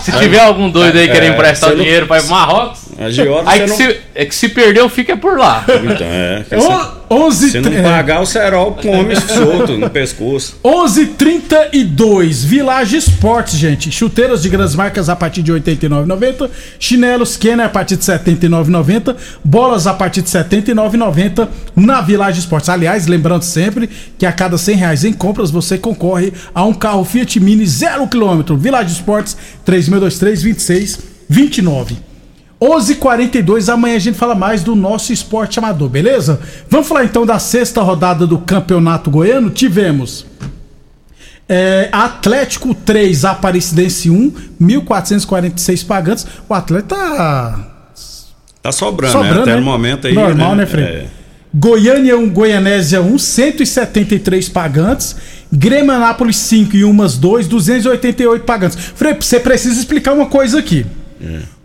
Se 0.02 0.12
tiver 0.12 0.40
algum 0.40 0.70
doido 0.70 0.96
aí 0.98 1.08
querendo 1.08 1.32
É, 1.32 1.34
emprestar 1.34 1.70
você 1.70 1.76
não- 1.76 1.82
dinheiro 1.82 2.06
pra 2.06 2.18
ir 2.18 2.22
pra 2.22 2.30
Marrocos, 2.30 2.80
A 2.98 3.10
Giota 3.10 3.48
aí 3.48 3.60
você 3.60 3.76
que 3.76 3.84
não... 3.84 3.92
se, 3.92 4.00
é 4.14 4.24
que 4.24 4.34
se 4.34 4.48
perdeu, 4.48 4.88
fica 4.88 5.16
por 5.16 5.38
lá. 5.38 5.64
Então, 5.68 6.06
é. 6.06 6.44
O- 6.58 6.98
11 7.10 7.50
se 7.50 7.60
não 7.60 7.72
é, 7.72 7.82
pagar, 7.82 8.20
o 8.20 8.26
cerol 8.26 8.72
come 8.72 9.16
solto 9.16 9.78
no 9.78 9.88
pescoço. 9.88 10.56
11:32 10.62 12.44
Village 12.44 12.96
Esportes, 12.96 13.54
gente. 13.54 13.90
Chuteiras 13.90 14.42
de 14.42 14.48
grandes 14.48 14.74
marcas 14.74 15.08
a 15.08 15.16
partir 15.16 15.42
de 15.42 15.50
R$ 15.52 15.60
89,90. 15.60 16.50
Chinelos 16.78 17.36
Kenner 17.36 17.66
a 17.66 17.68
partir 17.68 17.96
de 17.96 18.10
R$ 18.10 18.18
79,90. 18.18 19.16
Bolas 19.42 19.86
a 19.86 19.94
partir 19.94 20.20
de 20.20 20.36
R$ 20.36 20.44
79,90 20.44 21.48
na 21.74 22.00
Village 22.02 22.40
Esportes. 22.40 22.68
Aliás, 22.68 23.06
lembrando 23.06 23.42
sempre 23.42 23.88
que 24.18 24.26
a 24.26 24.32
cada 24.32 24.58
100 24.58 24.76
reais 24.76 25.04
em 25.04 25.12
compras 25.12 25.50
você 25.50 25.78
concorre 25.78 26.32
a 26.54 26.64
um 26.64 26.74
carro 26.74 27.04
Fiat 27.04 27.40
Mini 27.40 27.66
0 27.66 28.06
km. 28.08 28.54
Village 28.56 28.92
Esportes 28.92 29.36
3623 29.64 30.42
2629. 30.42 32.07
11:42 32.60 33.68
amanhã 33.72 33.96
a 33.96 34.00
gente 34.00 34.18
fala 34.18 34.34
mais 34.34 34.62
do 34.62 34.74
nosso 34.74 35.12
esporte 35.12 35.58
amador, 35.58 35.88
beleza? 35.88 36.40
Vamos 36.68 36.88
falar 36.88 37.04
então 37.04 37.24
da 37.24 37.38
sexta 37.38 37.82
rodada 37.82 38.26
do 38.26 38.38
Campeonato 38.38 39.10
Goiano. 39.10 39.50
Tivemos 39.50 40.26
é, 41.48 41.88
Atlético 41.92 42.74
3, 42.74 43.24
Aparecidense 43.24 44.10
1, 44.10 44.32
1.446 44.60 45.86
pagantes. 45.86 46.26
O 46.48 46.54
Atlético 46.54 46.94
tá 46.94 47.74
Tá 48.62 48.72
sobrando, 48.72 49.12
sobrando, 49.12 49.34
né? 49.36 49.42
Até 49.42 49.50
né? 49.52 49.56
no 49.56 49.64
momento 49.64 50.06
aí. 50.06 50.14
Normal, 50.14 50.54
né, 50.56 50.66
Frei? 50.66 50.84
É. 50.84 51.06
Goiânia 51.54 52.18
1, 52.18 52.28
Goianésia 52.30 53.00
1, 53.00 53.18
173 53.18 54.48
pagantes. 54.48 55.16
Grêmio 55.50 55.92
Anápolis 55.92 56.36
5 56.36 56.76
e 56.76 56.84
umas 56.84 57.16
2, 57.16 57.48
288 57.48 58.44
pagantes. 58.44 58.76
Frei, 58.94 59.14
você 59.14 59.40
precisa 59.40 59.78
explicar 59.78 60.12
uma 60.12 60.26
coisa 60.26 60.58
aqui. 60.58 60.84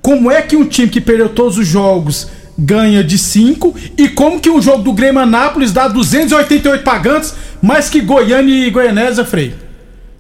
Como 0.04 0.30
é 0.30 0.42
que 0.42 0.56
um 0.56 0.66
time 0.66 0.90
que 0.90 1.02
perdeu 1.02 1.30
todos 1.30 1.58
os 1.58 1.66
jogos 1.66 2.28
ganha 2.58 3.04
de 3.04 3.18
5 3.18 3.74
e 3.98 4.10
como 4.10 4.40
que 4.40 4.50
um 4.50 4.62
jogo 4.62 4.84
do 4.84 4.94
Grêmio 4.94 5.22
Anápolis 5.22 5.72
dá 5.72 5.88
288 5.88 6.84
pagantes, 6.84 7.34
mais 7.62 7.90
que 7.90 8.02
Goiânia 8.02 8.68
e 8.68 8.70
Goianésia, 8.70 9.26
Frei? 9.26 9.56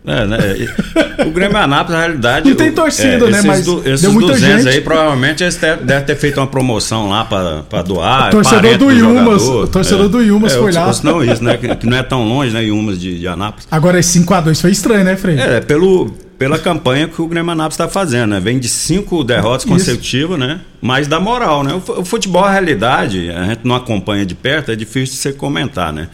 É, 0.06 0.25
né? 0.25 0.38
O 1.25 1.32
Grêmio 1.32 1.58
Anápolis, 1.58 1.94
na 1.94 2.06
realidade. 2.06 2.50
Não 2.50 2.56
tem 2.58 2.72
torcida, 2.72 3.25
né? 3.25 3.32
esses 3.32 3.46
Mas 3.46 3.66
deu 3.66 3.82
esses 3.86 4.10
muita 4.10 4.34
200 4.34 4.63
gente. 4.63 4.75
aí, 4.75 4.82
provavelmente, 4.82 5.44
eles 5.44 5.56
devem 5.56 6.04
ter 6.04 6.16
feito 6.18 6.40
uma 6.40 6.48
promoção 6.48 7.10
lá 7.10 7.24
pra, 7.24 7.63
pra 7.63 7.82
doar. 7.82 8.28
O 8.28 8.32
torcedor 8.32 8.62
parente 8.62 8.78
do 8.80 8.92
Yumas, 8.92 9.42
jogador. 9.42 9.63
o 9.63 9.68
torcedor 9.68 10.10
do 10.10 10.22
Yumas 10.22 10.54
é, 10.54 10.58
foi 10.58 10.72
lá. 10.74 10.92
senão 10.92 11.24
isso, 11.24 11.44
né? 11.44 11.56
Que, 11.56 11.75
que 11.75 11.86
não 11.86 11.98
é 11.98 12.04
tão 12.04 12.28
longe, 12.28 12.54
né? 12.54 12.63
Yumas 12.63 13.00
de, 13.00 13.20
de 13.20 13.28
Anápolis. 13.28 13.66
Agora 13.72 13.98
esse 13.98 14.20
5x2 14.20 14.60
foi 14.60 14.72
estranho, 14.72 15.06
né, 15.06 15.16
Frei? 15.16 15.40
É, 15.40 15.62
pelo, 15.62 16.13
pela 16.38 16.58
campanha 16.60 17.08
que 17.08 17.22
o 17.22 17.28
Grêmio 17.28 17.52
Anápolis 17.52 17.75
está 17.75 17.88
fazendo, 17.88 18.32
né? 18.32 18.40
Vem 18.40 18.60
de 18.60 18.68
cinco 18.68 19.24
derrotas 19.24 19.66
consecutivas, 19.66 20.38
né? 20.40 20.62
Mas 20.82 21.08
dá 21.08 21.20
moral, 21.20 21.63
né? 21.63 21.74
O, 21.74 21.80
fu- 21.82 22.00
o 22.02 22.06
futebol, 22.06 22.44
a 22.44 22.52
realidade, 22.52 23.30
a 23.32 23.46
gente 23.46 23.62
não 23.63 23.75
acompanha 23.75 24.25
de 24.25 24.36
perto, 24.36 24.72
é 24.72 24.75
difícil 24.75 25.16
de 25.16 25.22
você 25.22 25.34
comentar, 25.34 25.94
né? 25.94 26.10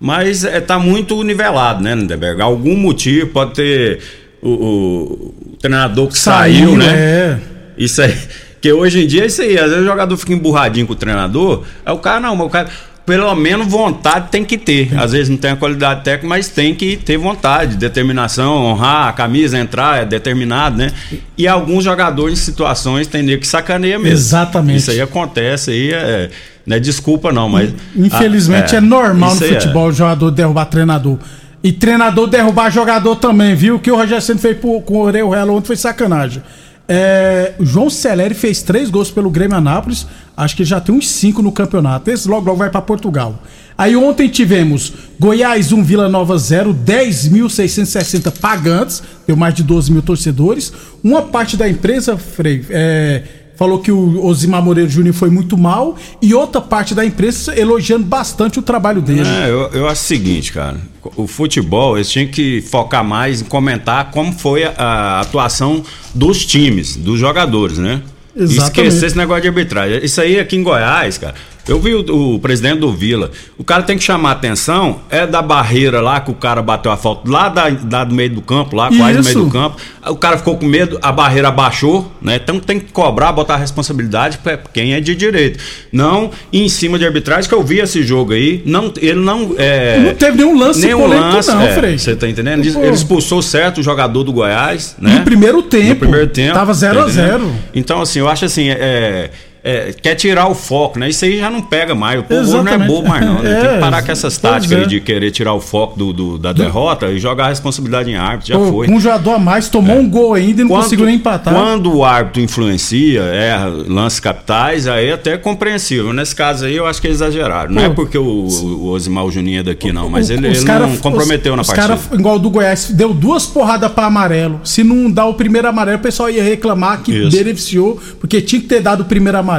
Mas 0.00 0.44
é, 0.44 0.60
tá 0.60 0.78
muito 0.78 1.22
nivelado, 1.22 1.82
né, 1.82 1.94
Lindeberg? 1.94 2.42
Algum 2.42 2.76
motivo 2.76 3.28
pode 3.28 3.54
ter 3.54 4.00
o, 4.42 4.48
o- 4.50 5.34
o 5.52 5.56
treinador 5.58 6.08
que 6.08 6.18
saiu, 6.18 6.76
né? 6.76 6.86
É. 6.94 7.38
Isso 7.78 8.02
aí. 8.02 8.14
Porque 8.62 8.72
hoje 8.72 9.02
em 9.02 9.06
dia 9.08 9.24
é 9.24 9.26
isso 9.26 9.42
aí. 9.42 9.56
Às 9.58 9.70
vezes 9.70 9.82
o 9.82 9.86
jogador 9.86 10.16
fica 10.16 10.32
emburradinho 10.32 10.86
com 10.86 10.92
o 10.92 10.96
treinador. 10.96 11.64
Aí 11.84 11.92
o 11.92 11.98
cara, 11.98 12.20
não, 12.20 12.36
mas 12.36 12.46
o 12.46 12.50
cara. 12.50 12.68
Pelo 13.04 13.34
menos 13.34 13.66
vontade 13.66 14.28
tem 14.30 14.44
que 14.44 14.56
ter. 14.56 14.96
Às 14.96 15.10
vezes 15.10 15.28
não 15.28 15.36
tem 15.36 15.50
a 15.50 15.56
qualidade 15.56 16.04
técnica, 16.04 16.28
mas 16.28 16.48
tem 16.48 16.72
que 16.72 16.96
ter 16.96 17.16
vontade, 17.16 17.76
determinação, 17.76 18.64
honrar 18.64 19.08
a 19.08 19.12
camisa, 19.12 19.58
entrar, 19.58 20.02
é 20.02 20.04
determinado, 20.04 20.76
né? 20.76 20.92
E 21.36 21.48
alguns 21.48 21.82
jogadores 21.82 22.38
em 22.38 22.42
situações 22.42 23.08
tem 23.08 23.26
que 23.38 23.46
sacaneia 23.46 23.98
mesmo. 23.98 24.14
Exatamente. 24.14 24.78
Isso 24.78 24.90
aí 24.92 25.00
acontece 25.00 25.72
aí, 25.72 25.90
é, 25.92 26.30
não 26.64 26.76
é 26.76 26.80
desculpa 26.80 27.32
não, 27.32 27.48
mas. 27.48 27.74
Infelizmente 27.96 28.74
Ah, 28.76 28.78
é, 28.78 28.80
normal 28.80 29.34
no 29.34 29.44
é. 29.44 29.48
futebol 29.48 29.88
o 29.88 29.92
jogador 29.92 30.30
derrubar 30.30 30.66
treinador. 30.66 31.18
E 31.64 31.72
treinador 31.72 32.26
derrubar 32.28 32.70
jogador 32.70 33.16
também, 33.16 33.54
viu? 33.54 33.76
O 33.76 33.78
que 33.80 33.90
o 33.90 33.96
Rogério 33.96 34.22
Senna 34.22 34.38
fez 34.38 34.56
pro- 34.58 34.80
com 34.80 34.94
o 34.94 35.02
Orejuela 35.02 35.52
ontem 35.52 35.66
foi 35.66 35.76
sacanagem. 35.76 36.42
É, 36.88 37.54
João 37.60 37.88
Celeri 37.88 38.34
fez 38.34 38.62
três 38.62 38.90
gols 38.90 39.10
pelo 39.10 39.30
Grêmio 39.30 39.56
Anápolis. 39.56 40.06
Acho 40.36 40.56
que 40.56 40.64
já 40.64 40.80
tem 40.80 40.94
uns 40.94 41.08
cinco 41.08 41.42
no 41.42 41.52
campeonato. 41.52 42.10
Esse 42.10 42.28
logo 42.28 42.46
logo 42.46 42.58
vai 42.58 42.70
pra 42.70 42.82
Portugal. 42.82 43.40
Aí 43.76 43.96
ontem 43.96 44.28
tivemos 44.28 44.92
Goiás 45.18 45.72
1, 45.72 45.82
Vila 45.82 46.08
Nova 46.08 46.36
0, 46.36 46.74
10.660 46.74 48.30
pagantes, 48.38 49.02
deu 49.26 49.36
mais 49.36 49.54
de 49.54 49.62
12 49.62 49.90
mil 49.92 50.02
torcedores. 50.02 50.72
Uma 51.02 51.22
parte 51.22 51.56
da 51.56 51.68
imprensa, 51.68 52.16
Frei, 52.16 52.64
é, 52.70 53.22
falou 53.56 53.78
que 53.78 53.92
o 53.92 54.24
Osimar 54.24 54.62
Moreira 54.62 54.88
Júnior 54.88 55.14
foi 55.14 55.30
muito 55.30 55.56
mal 55.56 55.96
e 56.20 56.34
outra 56.34 56.60
parte 56.60 56.94
da 56.94 57.04
imprensa 57.04 57.58
elogiando 57.58 58.04
bastante 58.04 58.58
o 58.58 58.62
trabalho 58.62 59.00
dele. 59.00 59.22
É, 59.26 59.50
eu, 59.50 59.70
eu 59.72 59.88
acho 59.88 60.02
o 60.02 60.04
seguinte, 60.04 60.52
cara. 60.52 60.76
O 61.16 61.26
futebol, 61.26 61.96
eles 61.96 62.10
tinham 62.10 62.28
que 62.28 62.60
focar 62.62 63.04
mais 63.04 63.42
em 63.42 63.44
comentar 63.44 64.10
como 64.10 64.32
foi 64.32 64.64
a, 64.64 64.72
a 64.76 65.20
atuação 65.20 65.82
dos 66.14 66.46
times, 66.46 66.96
dos 66.96 67.18
jogadores, 67.18 67.78
né? 67.78 68.02
E 68.34 68.42
Exatamente. 68.42 68.88
esquecer 68.88 69.06
esse 69.06 69.16
negócio 69.16 69.42
de 69.42 69.48
arbitragem. 69.48 70.04
Isso 70.04 70.20
aí 70.20 70.38
aqui 70.38 70.56
em 70.56 70.62
Goiás, 70.62 71.18
cara. 71.18 71.34
Eu 71.68 71.78
vi 71.78 71.94
o, 71.94 72.34
o 72.34 72.38
presidente 72.40 72.80
do 72.80 72.92
Vila. 72.92 73.30
O 73.56 73.62
cara 73.62 73.82
tem 73.82 73.96
que 73.96 74.02
chamar 74.02 74.30
a 74.30 74.32
atenção, 74.32 75.00
é 75.08 75.26
da 75.26 75.40
barreira 75.40 76.00
lá 76.00 76.20
que 76.20 76.30
o 76.30 76.34
cara 76.34 76.60
bateu 76.60 76.90
a 76.90 76.96
falta, 76.96 77.30
lá, 77.30 77.48
da, 77.48 77.64
lá 77.90 78.04
do 78.04 78.14
meio 78.14 78.30
do 78.30 78.42
campo, 78.42 78.74
lá 78.74 78.88
quase 78.88 79.18
no 79.18 79.24
meio 79.24 79.44
do 79.44 79.50
campo. 79.50 79.76
O 80.06 80.16
cara 80.16 80.36
ficou 80.36 80.56
com 80.56 80.66
medo, 80.66 80.98
a 81.00 81.12
barreira 81.12 81.48
abaixou, 81.48 82.10
né? 82.20 82.40
Então 82.42 82.58
tem 82.58 82.80
que 82.80 82.92
cobrar, 82.92 83.32
botar 83.32 83.54
a 83.54 83.58
responsabilidade 83.58 84.38
pra 84.38 84.56
quem 84.56 84.94
é 84.94 85.00
de 85.00 85.14
direito. 85.14 85.60
Não 85.92 86.30
em 86.52 86.68
cima 86.68 86.98
de 86.98 87.06
arbitragem, 87.06 87.48
que 87.48 87.54
eu 87.54 87.62
vi 87.62 87.78
esse 87.78 88.02
jogo 88.02 88.32
aí. 88.32 88.62
Não, 88.66 88.92
ele 89.00 89.20
não. 89.20 89.54
É, 89.56 89.98
Não 90.00 90.14
teve 90.14 90.38
nenhum 90.38 90.58
lance 90.58 90.80
nenhum 90.84 91.02
polêmico, 91.02 91.28
lance, 91.28 91.50
não, 91.50 91.62
é, 91.62 91.74
Frei. 91.74 91.98
Você 91.98 92.16
tá 92.16 92.28
entendendo? 92.28 92.64
Ele, 92.64 92.76
ele 92.76 92.94
expulsou 92.94 93.40
certo 93.40 93.78
o 93.78 93.82
jogador 93.82 94.24
do 94.24 94.32
Goiás, 94.32 94.96
né? 94.98 95.18
No 95.18 95.24
primeiro 95.24 95.62
tempo. 95.62 95.90
No 95.90 95.96
primeiro 95.96 96.26
tempo. 96.28 96.54
Tava 96.54 96.74
0 96.74 96.94
tá 96.94 97.04
a 97.04 97.08
entendendo? 97.08 97.44
0 97.44 97.54
Então, 97.74 98.00
assim, 98.00 98.18
eu 98.18 98.28
acho 98.28 98.44
assim, 98.44 98.68
é, 98.68 99.30
é, 99.64 99.92
quer 99.92 100.14
tirar 100.16 100.48
o 100.48 100.54
foco, 100.54 100.98
né? 100.98 101.08
Isso 101.08 101.24
aí 101.24 101.38
já 101.38 101.48
não 101.50 101.62
pega 101.62 101.94
mais. 101.94 102.18
O 102.20 102.24
povo 102.24 102.62
não 102.62 102.72
é 102.72 102.78
bobo 102.78 103.08
mais, 103.08 103.24
não. 103.24 103.40
Né? 103.42 103.52
É, 103.52 103.60
Tem 103.60 103.74
que 103.74 103.78
parar 103.80 104.02
com 104.02 104.10
essas 104.12 104.36
táticas 104.38 104.76
aí 104.78 104.84
é. 104.84 104.86
de 104.86 105.00
querer 105.00 105.30
tirar 105.30 105.54
o 105.54 105.60
foco 105.60 105.96
do, 105.98 106.12
do- 106.12 106.38
da 106.38 106.52
derrota 106.52 107.06
e 107.06 107.18
jogar 107.18 107.44
a 107.46 107.48
responsabilidade 107.48 108.10
em 108.10 108.16
árbitro. 108.16 108.48
Já 108.48 108.58
Pô, 108.58 108.66
foi. 108.72 108.90
Um 108.90 108.98
jogador 109.00 109.32
a 109.34 109.38
mais, 109.38 109.68
tomou 109.68 109.96
um 109.98 110.08
gol 110.08 110.34
ainda 110.34 110.62
e 110.62 110.64
não 110.64 110.70
conseguiu 110.70 111.06
nem 111.06 111.14
empatar. 111.16 111.54
Quando 111.54 111.94
o 111.94 112.04
árbitro 112.04 112.42
influencia, 112.42 113.20
erra 113.22 113.66
lances 113.88 114.18
capitais, 114.20 114.86
aí 114.86 115.06
é 115.08 115.12
até 115.12 115.36
compreensível. 115.36 116.12
Nesse 116.12 116.34
caso 116.34 116.64
aí, 116.64 116.76
eu 116.76 116.86
acho 116.86 117.00
que 117.00 117.06
é 117.06 117.10
exageraram. 117.10 117.70
Não 117.70 117.82
Pô, 117.82 117.88
é 117.88 117.94
porque 117.94 118.18
o, 118.18 118.24
o 118.24 118.86
Osimar 118.88 119.28
Juninho 119.30 119.60
é 119.60 119.62
daqui, 119.62 119.92
não, 119.92 120.08
mas 120.08 120.28
O- 120.28 120.32
ele, 120.32 120.48
os 120.48 120.58
ele 120.58 120.66
cara- 120.66 120.86
não 120.86 120.96
comprometeu 120.96 121.52
os, 121.52 121.56
na 121.56 121.62
os 121.62 121.68
partida. 121.68 121.88
cara, 121.96 122.00
igual 122.18 122.36
o 122.36 122.38
do 122.38 122.50
Goiás, 122.50 122.90
deu 122.90 123.12
duas 123.14 123.46
porradas 123.46 123.90
pra 123.92 124.06
amarelo. 124.06 124.60
Se 124.64 124.82
não 124.82 125.10
dá 125.10 125.24
o 125.24 125.34
primeiro 125.34 125.68
amarelo, 125.68 125.98
o 125.98 126.02
pessoal 126.02 126.28
ia 126.30 126.42
reclamar 126.42 127.02
que 127.02 127.12
Isso. 127.12 127.36
beneficiou, 127.36 128.00
porque 128.18 128.40
tinha 128.40 128.60
que 128.60 128.66
ter 128.66 128.80
dado 128.80 129.02
o 129.02 129.04
primeiro 129.04 129.38
amarelo. 129.38 129.51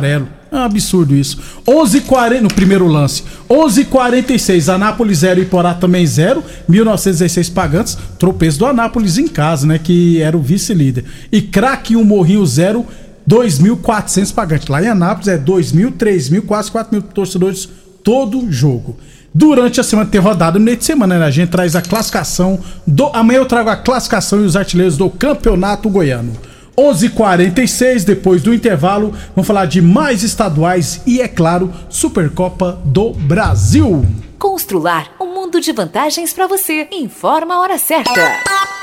É 0.52 0.56
um 0.56 0.60
absurdo 0.60 1.16
isso. 1.16 1.40
11:40 1.68 2.42
no 2.42 2.54
primeiro 2.54 2.88
lance. 2.88 3.24
11:46 3.50 4.74
Anápolis 4.74 5.20
0 5.20 5.42
e 5.42 5.46
Porá 5.46 5.74
também 5.74 6.06
0. 6.06 6.44
1916 6.68 7.50
Pagantes. 7.50 7.98
Tropeço 8.20 8.60
do 8.60 8.66
Anápolis 8.66 9.18
em 9.18 9.28
casa, 9.28 9.66
né? 9.66 9.80
Que 9.80 10.22
era 10.22 10.38
o 10.38 10.42
vice-líder. 10.42 11.06
E 11.32 11.42
Craque 11.42 11.96
1 11.96 12.04
Morrinho 12.04 12.46
0. 12.46 12.86
2.400 13.28 14.34
pagantes. 14.34 14.68
Lá 14.68 14.84
em 14.84 14.88
Anápolis 14.88 15.30
é 15.30 15.38
2.000, 15.38 15.94
3.000, 15.94 16.42
quase 16.42 16.70
4.000 16.70 17.02
torcedores 17.04 17.70
todo 18.04 18.52
jogo. 18.52 18.98
Durante 19.34 19.80
a 19.80 19.84
semana 19.84 20.08
tem 20.10 20.22
rodada 20.22 20.60
no 20.60 20.66
meio 20.66 20.78
de 20.78 20.86
semana, 20.86 21.18
né? 21.18 21.26
A 21.26 21.32
gente 21.32 21.50
traz 21.50 21.76
a 21.76 21.82
classificação 21.82 22.60
do. 22.86 23.08
Amanhã 23.14 23.40
eu 23.40 23.46
trago 23.46 23.70
a 23.70 23.76
classificação 23.76 24.42
e 24.42 24.46
os 24.46 24.56
artilheiros 24.56 24.96
do 24.96 25.10
Campeonato 25.10 25.90
Goiano. 25.90 26.34
11:46 26.78 28.04
depois 28.04 28.42
do 28.42 28.54
intervalo, 28.54 29.14
vamos 29.36 29.48
falar 29.48 29.66
de 29.66 29.82
mais 29.82 30.24
estaduais 30.24 31.02
e, 31.06 31.22
é 31.22 31.28
claro, 31.28 31.74
Supercopa 31.90 32.80
do 32.84 33.12
Brasil. 33.12 34.06
Constrular 34.40 35.12
um 35.20 35.34
mundo 35.34 35.62
de 35.62 35.72
vantagens 35.72 36.34
para 36.34 36.48
você. 36.48 36.88
Informa 36.92 37.56
a 37.56 37.60
hora 37.62 37.78
certa. 37.78 38.83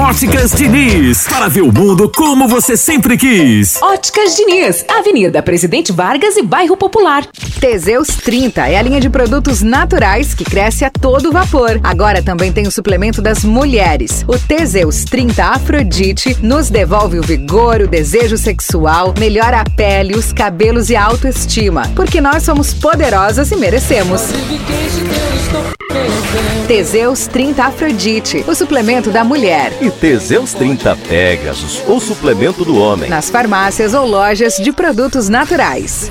Óticas 0.00 0.52
Diniz, 0.52 1.28
para 1.28 1.46
ver 1.46 1.60
o 1.60 1.70
mundo 1.70 2.10
como 2.10 2.48
você 2.48 2.74
sempre 2.74 3.18
quis. 3.18 3.76
Óticas 3.82 4.34
Diniz, 4.34 4.82
Avenida 4.88 5.42
Presidente 5.42 5.92
Vargas 5.92 6.38
e 6.38 6.42
Bairro 6.42 6.74
Popular. 6.74 7.26
Teseus 7.60 8.08
30 8.08 8.66
é 8.66 8.78
a 8.78 8.82
linha 8.82 8.98
de 8.98 9.10
produtos 9.10 9.60
naturais 9.60 10.32
que 10.32 10.42
cresce 10.42 10.86
a 10.86 10.90
todo 10.90 11.30
vapor. 11.30 11.78
Agora 11.84 12.22
também 12.22 12.50
tem 12.50 12.66
o 12.66 12.70
suplemento 12.70 13.20
das 13.20 13.44
mulheres. 13.44 14.24
O 14.26 14.38
Teseus 14.38 15.04
30 15.04 15.44
Afrodite 15.44 16.34
nos 16.40 16.70
devolve 16.70 17.18
o 17.18 17.22
vigor, 17.22 17.82
o 17.82 17.86
desejo 17.86 18.38
sexual, 18.38 19.12
melhora 19.18 19.60
a 19.60 19.64
pele, 19.64 20.14
os 20.14 20.32
cabelos 20.32 20.88
e 20.88 20.96
a 20.96 21.04
autoestima. 21.04 21.82
Porque 21.94 22.22
nós 22.22 22.42
somos 22.42 22.72
poderosas 22.72 23.50
e 23.50 23.56
merecemos. 23.56 24.22
Teseus 26.66 27.26
30 27.26 27.64
Afrodite, 27.64 28.44
o 28.46 28.54
suplemento 28.54 29.10
da 29.10 29.24
mulher. 29.24 29.72
E 29.80 29.89
Teseus 29.90 30.52
30 30.54 30.96
Pegasus, 30.96 31.82
o 31.86 32.00
suplemento 32.00 32.64
do 32.64 32.76
homem. 32.78 33.10
Nas 33.10 33.30
farmácias 33.30 33.94
ou 33.94 34.06
lojas 34.06 34.56
de 34.56 34.72
produtos 34.72 35.28
naturais. 35.28 36.10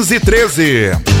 1513. 0.03 1.20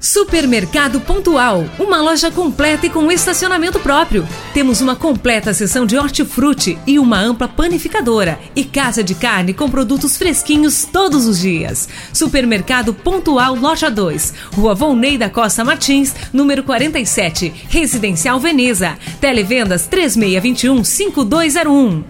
Supermercado 0.00 1.00
Pontual, 1.00 1.64
uma 1.76 2.00
loja 2.00 2.30
completa 2.30 2.86
e 2.86 2.90
com 2.90 3.10
estacionamento 3.10 3.80
próprio. 3.80 4.26
Temos 4.54 4.80
uma 4.80 4.94
completa 4.94 5.52
seção 5.52 5.84
de 5.84 5.96
hortifruti 5.98 6.78
e 6.86 7.00
uma 7.00 7.18
ampla 7.18 7.48
panificadora 7.48 8.38
e 8.54 8.64
casa 8.64 9.02
de 9.02 9.16
carne 9.16 9.52
com 9.52 9.68
produtos 9.68 10.16
fresquinhos 10.16 10.84
todos 10.84 11.26
os 11.26 11.40
dias. 11.40 11.88
Supermercado 12.12 12.94
Pontual 12.94 13.56
Loja 13.56 13.90
2, 13.90 14.34
Rua 14.54 14.74
Volney 14.74 15.18
da 15.18 15.28
Costa 15.28 15.64
Martins, 15.64 16.14
número 16.32 16.62
47, 16.62 17.52
Residencial 17.68 18.38
Veneza. 18.38 18.96
Televendas 19.20 19.88
3621 19.88 20.84
5201. 20.84 22.04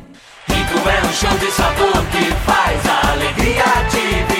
Rico 0.48 0.88
é 0.88 1.07
um 1.07 1.12
show 1.12 1.38
de 1.38 1.51
sabor 1.53 2.05
que 2.07 2.33
faz 2.44 2.87
a 2.87 3.12
alegria 3.12 3.64
de 3.90 4.33
viver. 4.33 4.38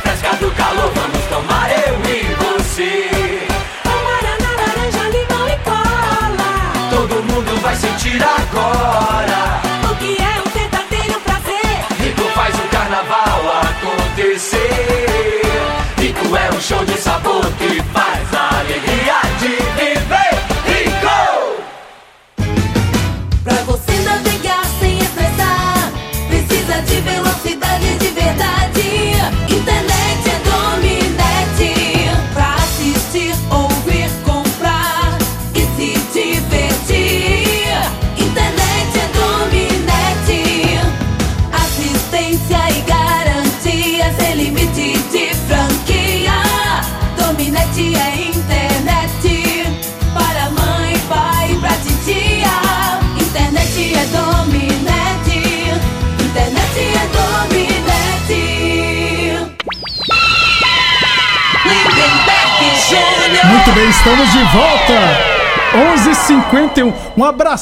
fresca 0.00 0.36
do 0.36 0.50
calor, 0.52 0.90
vamos 0.94 1.24
tomar 1.26 1.70
eu 1.70 1.94
e 2.08 2.34
você. 2.34 3.10
Amarana, 3.84 4.50
laranja, 4.60 5.08
limão 5.08 5.48
e 5.48 5.56
cola. 5.64 6.50
Todo 6.90 7.22
mundo 7.24 7.60
vai 7.62 7.76
sentir 7.76 8.22
agora. 8.22 9.60
O 9.90 9.96
que 9.96 10.16
é 10.20 10.40
um 10.40 10.50
verdadeiro 10.50 11.20
prazer? 11.20 11.84
Rico 12.00 12.22
faz 12.34 12.54
o 12.54 12.68
carnaval 12.68 13.40
acontecer. 13.62 15.42
Rico 15.98 16.36
é 16.36 16.50
um 16.54 16.60
show 16.60 16.84
de 16.84 16.98
sabor 16.98 17.44
que 17.58 17.82
faz. 17.92 17.99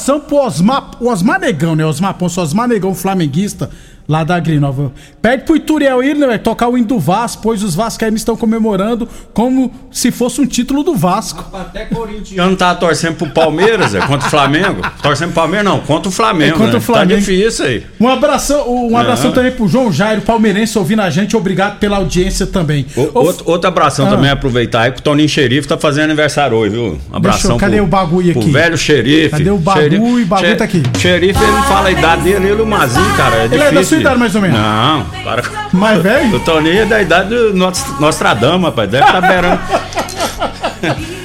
Abração 0.09 0.19
pro 0.19 0.37
Osmar, 0.37 0.91
o 0.99 1.07
Osmar 1.07 1.39
Negão, 1.39 1.75
né? 1.75 1.85
Osmar 1.85 2.15
Ponço, 2.15 2.41
Osmar 2.41 2.67
Negão, 2.67 2.95
flamenguista, 2.95 3.69
lá 4.09 4.23
da 4.23 4.39
Grinova. 4.39 4.91
Pede 5.21 5.43
pro 5.43 5.55
Ituriel 5.55 6.01
ir, 6.01 6.15
né? 6.15 6.39
Tocar 6.39 6.67
o 6.67 6.75
hino 6.75 6.87
do 6.87 6.97
Vasco, 6.99 7.43
pois 7.43 7.61
os 7.63 7.75
vascaínos 7.75 8.21
estão 8.21 8.35
comemorando 8.35 9.07
como 9.35 9.71
se 9.91 10.09
fosse 10.09 10.41
um 10.41 10.47
título 10.47 10.83
do 10.83 10.95
Vasco. 10.95 11.45
Até 11.55 11.85
corintiano 11.85 12.55
tá 12.55 12.73
torcendo 12.73 13.15
pro 13.17 13.29
Palmeiras, 13.29 13.93
é, 13.93 13.99
contra 13.99 14.27
o 14.27 14.29
Flamengo. 14.31 14.81
Torcendo 15.03 15.27
pro 15.31 15.35
Palmeiras, 15.43 15.65
não, 15.71 15.79
contra 15.81 16.09
o 16.09 16.11
Flamengo. 16.11 16.55
É 16.55 16.57
contra 16.57 16.71
né? 16.73 16.77
o 16.79 16.81
Flamengo. 16.81 17.09
Tá 17.11 17.17
difícil 17.19 17.65
aí. 17.65 17.83
Um 17.99 18.07
abração, 18.07 18.67
um 18.67 18.97
abração 18.97 19.27
Não. 19.27 19.33
também 19.35 19.51
pro 19.51 19.67
João 19.67 19.91
Jairo, 19.91 20.21
palmeirense, 20.21 20.75
ouvindo 20.77 21.03
a 21.03 21.09
gente. 21.11 21.37
Obrigado 21.37 21.77
pela 21.77 21.97
audiência 21.97 22.47
também. 22.47 22.87
O- 22.95 23.11
outro, 23.19 23.43
outro 23.47 23.67
abração 23.67 24.07
Ah. 24.07 24.09
também, 24.09 24.31
aproveitar 24.31 24.81
aí 24.81 24.91
que 24.91 25.01
o 25.01 25.03
Toninho 25.03 25.29
Xerife 25.29 25.67
tá 25.67 25.77
fazendo 25.77 26.05
aniversário 26.05 26.57
hoje, 26.57 26.71
viu? 26.73 26.99
Um 27.11 27.15
abração 27.15 27.51
eu- 27.51 27.57
cadê 27.57 27.75
pro, 27.75 27.85
o 27.85 27.87
bagulho 27.87 28.31
aqui? 28.31 28.49
velho 28.51 28.77
xerife. 28.77 29.29
Cadê 29.29 29.51
o 29.51 29.57
bagulho? 29.57 29.83
Xerife- 29.83 30.23
O 30.23 30.25
bagulho 30.25 30.57
tá 30.57 30.63
aqui. 30.63 30.81
Xerife, 30.97 31.43
ele 31.43 31.51
não 31.51 31.63
fala 31.63 31.89
a 31.89 31.91
idade 31.91 32.23
dele, 32.23 32.47
ele 32.47 32.59
e 32.59 32.63
o 32.63 32.65
Mazinho, 32.65 33.13
cara. 33.15 33.35
É 33.35 33.45
Ele 33.45 33.55
é 33.55 33.69
difícil. 33.71 33.98
Idade, 34.01 34.19
mais 34.19 34.35
ou 34.35 34.41
menos? 34.41 34.59
Não, 34.59 35.05
para. 35.23 35.43
Mais 35.73 36.01
velho? 36.01 36.35
O 36.35 36.39
Toninho 36.39 36.81
é 36.81 36.85
da 36.85 37.01
idade 37.01 37.29
do 37.29 37.53
Nost- 37.53 37.99
Nostradamus, 37.99 38.65
rapaz. 38.65 38.89
Deve 38.89 39.05
estar 39.05 39.21
beirando. 39.21 39.59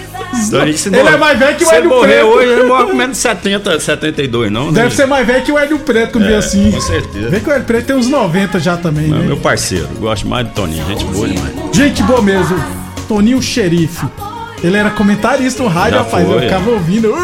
Toninho, 0.50 0.76
se 0.76 0.88
Ele 0.88 0.98
é 0.98 1.16
mais 1.16 1.38
velho 1.38 1.56
que 1.56 1.64
o 1.64 1.68
Hélio 1.70 1.80
ele 1.80 1.88
morrer 1.88 2.12
Preto. 2.14 2.26
hoje, 2.26 2.48
ele 2.50 2.62
morre 2.64 2.84
com 2.86 2.94
menos 2.94 3.16
de 3.16 3.22
70, 3.22 3.80
72, 3.80 4.50
não? 4.52 4.72
Deve 4.72 4.88
né? 4.88 4.94
ser 4.94 5.06
mais 5.06 5.26
velho 5.26 5.44
que 5.44 5.52
o 5.52 5.58
Hélio 5.58 5.78
Preto, 5.78 6.20
É, 6.22 6.36
assim. 6.36 6.70
com 6.72 6.80
certeza. 6.80 7.30
Vê 7.30 7.40
que 7.40 7.48
o 7.48 7.52
Hélio 7.52 7.64
Preto 7.64 7.86
tem 7.86 7.96
uns 7.96 8.08
90 8.08 8.58
já 8.58 8.76
também, 8.76 9.06
Não, 9.06 9.18
né? 9.18 9.26
meu 9.26 9.36
parceiro, 9.36 9.86
gosto 9.98 10.26
mais 10.26 10.46
do 10.46 10.52
Toninho, 10.52 10.84
gente 10.86 11.04
boa 11.04 11.28
demais. 11.28 11.52
Gente 11.72 12.02
boa 12.02 12.20
mesmo. 12.20 12.62
Toninho 13.08 13.40
Xerife. 13.40 14.04
Ele 14.62 14.76
era 14.76 14.90
comentarista 14.90 15.62
no 15.62 15.68
rádio, 15.68 15.98
Já 15.98 16.04
rapaz. 16.04 16.26
foi, 16.26 16.36
eu 16.36 16.40
ficava 16.40 16.70
é. 16.70 16.74
ouvindo. 16.74 17.14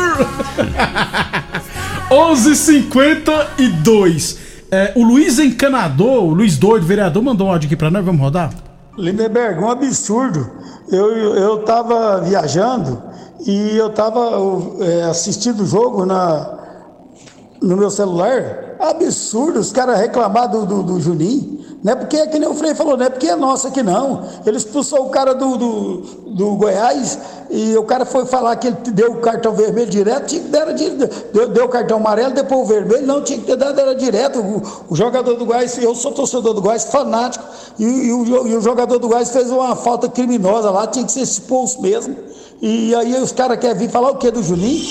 11:52. 2.11 4.37
É, 4.72 4.92
o 4.94 5.02
Luiz 5.02 5.38
Encanador, 5.40 6.22
o 6.24 6.33
Luiz 6.33 6.56
Doido, 6.56 6.87
vereador, 6.87 7.22
mandou 7.22 7.48
um 7.48 7.50
áudio 7.50 7.66
aqui 7.66 7.76
pra 7.76 7.90
nós. 7.90 8.04
Vamos 8.04 8.20
rodar? 8.20 8.50
Lindenberg, 8.96 9.61
um 9.61 9.68
absurdo. 9.68 10.48
Eu, 10.88 11.35
eu 11.35 11.59
tava 11.64 12.20
viajando 12.20 13.02
e 13.46 13.76
eu 13.76 13.90
tava 13.90 14.20
é, 14.80 15.02
assistindo 15.04 15.62
o 15.62 15.66
jogo 15.66 16.06
na, 16.06 16.59
no 17.61 17.76
meu 17.76 17.90
celular. 17.90 18.76
Absurdo 18.78 19.59
os 19.59 19.72
caras 19.72 19.98
reclamar 19.98 20.48
do, 20.48 20.64
do, 20.64 20.83
do 20.85 21.00
Juninho. 21.00 21.60
Não 21.83 21.95
é 21.95 21.97
porque, 21.97 22.16
é 22.16 22.27
que 22.27 22.38
nem 22.38 22.49
o 22.49 22.55
Frei 22.55 22.75
falou, 22.75 22.95
não 22.97 23.07
é 23.07 23.11
porque 23.11 23.27
é 23.27 23.35
nosso 23.35 23.66
aqui 23.66 23.83
não. 23.83 24.23
Ele 24.45 24.59
expulsou 24.59 25.07
o 25.07 25.09
cara 25.09 25.35
do, 25.35 25.57
do, 25.57 25.97
do 26.27 26.57
Goiás 26.57 27.19
e 27.49 27.75
o 27.77 27.83
cara 27.85 28.05
foi 28.05 28.27
falar 28.27 28.55
que 28.57 28.66
ele 28.66 28.77
deu 28.93 29.12
o 29.12 29.16
cartão 29.21 29.53
vermelho 29.53 29.90
direto, 29.90 30.27
tinha 30.27 30.43
que 30.43 30.49
dar 30.49 30.66
deu, 31.33 31.49
deu 31.49 31.64
o 31.64 31.69
cartão 31.69 31.97
amarelo, 31.97 32.35
depois 32.35 32.61
o 32.61 32.64
vermelho, 32.66 33.07
não, 33.07 33.23
tinha 33.23 33.38
que 33.38 33.47
ter 33.47 33.57
dado 33.57 33.81
era 33.81 33.95
direto. 33.95 34.40
O, 34.40 34.62
o 34.90 34.95
jogador 34.95 35.35
do 35.35 35.47
Goiás, 35.47 35.77
eu 35.79 35.95
sou 35.95 36.12
torcedor 36.12 36.53
do 36.53 36.61
Goiás, 36.61 36.85
fanático, 36.85 37.45
e, 37.79 37.85
e 37.85 38.12
o, 38.12 38.47
e 38.47 38.57
o 38.57 38.61
jogador 38.61 38.99
do 38.99 39.09
Goiás 39.09 39.31
fez 39.31 39.51
uma 39.51 39.75
falta 39.75 40.07
criminosa 40.07 40.71
lá, 40.71 40.87
tinha 40.87 41.05
que 41.05 41.12
ser 41.12 41.23
expulso 41.23 41.81
mesmo. 41.81 42.14
E 42.61 42.95
aí 42.95 43.14
os 43.14 43.33
caras 43.33 43.59
querem 43.59 43.77
vir 43.77 43.90
falar 43.90 44.11
o 44.11 44.16
que 44.16 44.31
do 44.31 44.43
Juninho? 44.43 44.85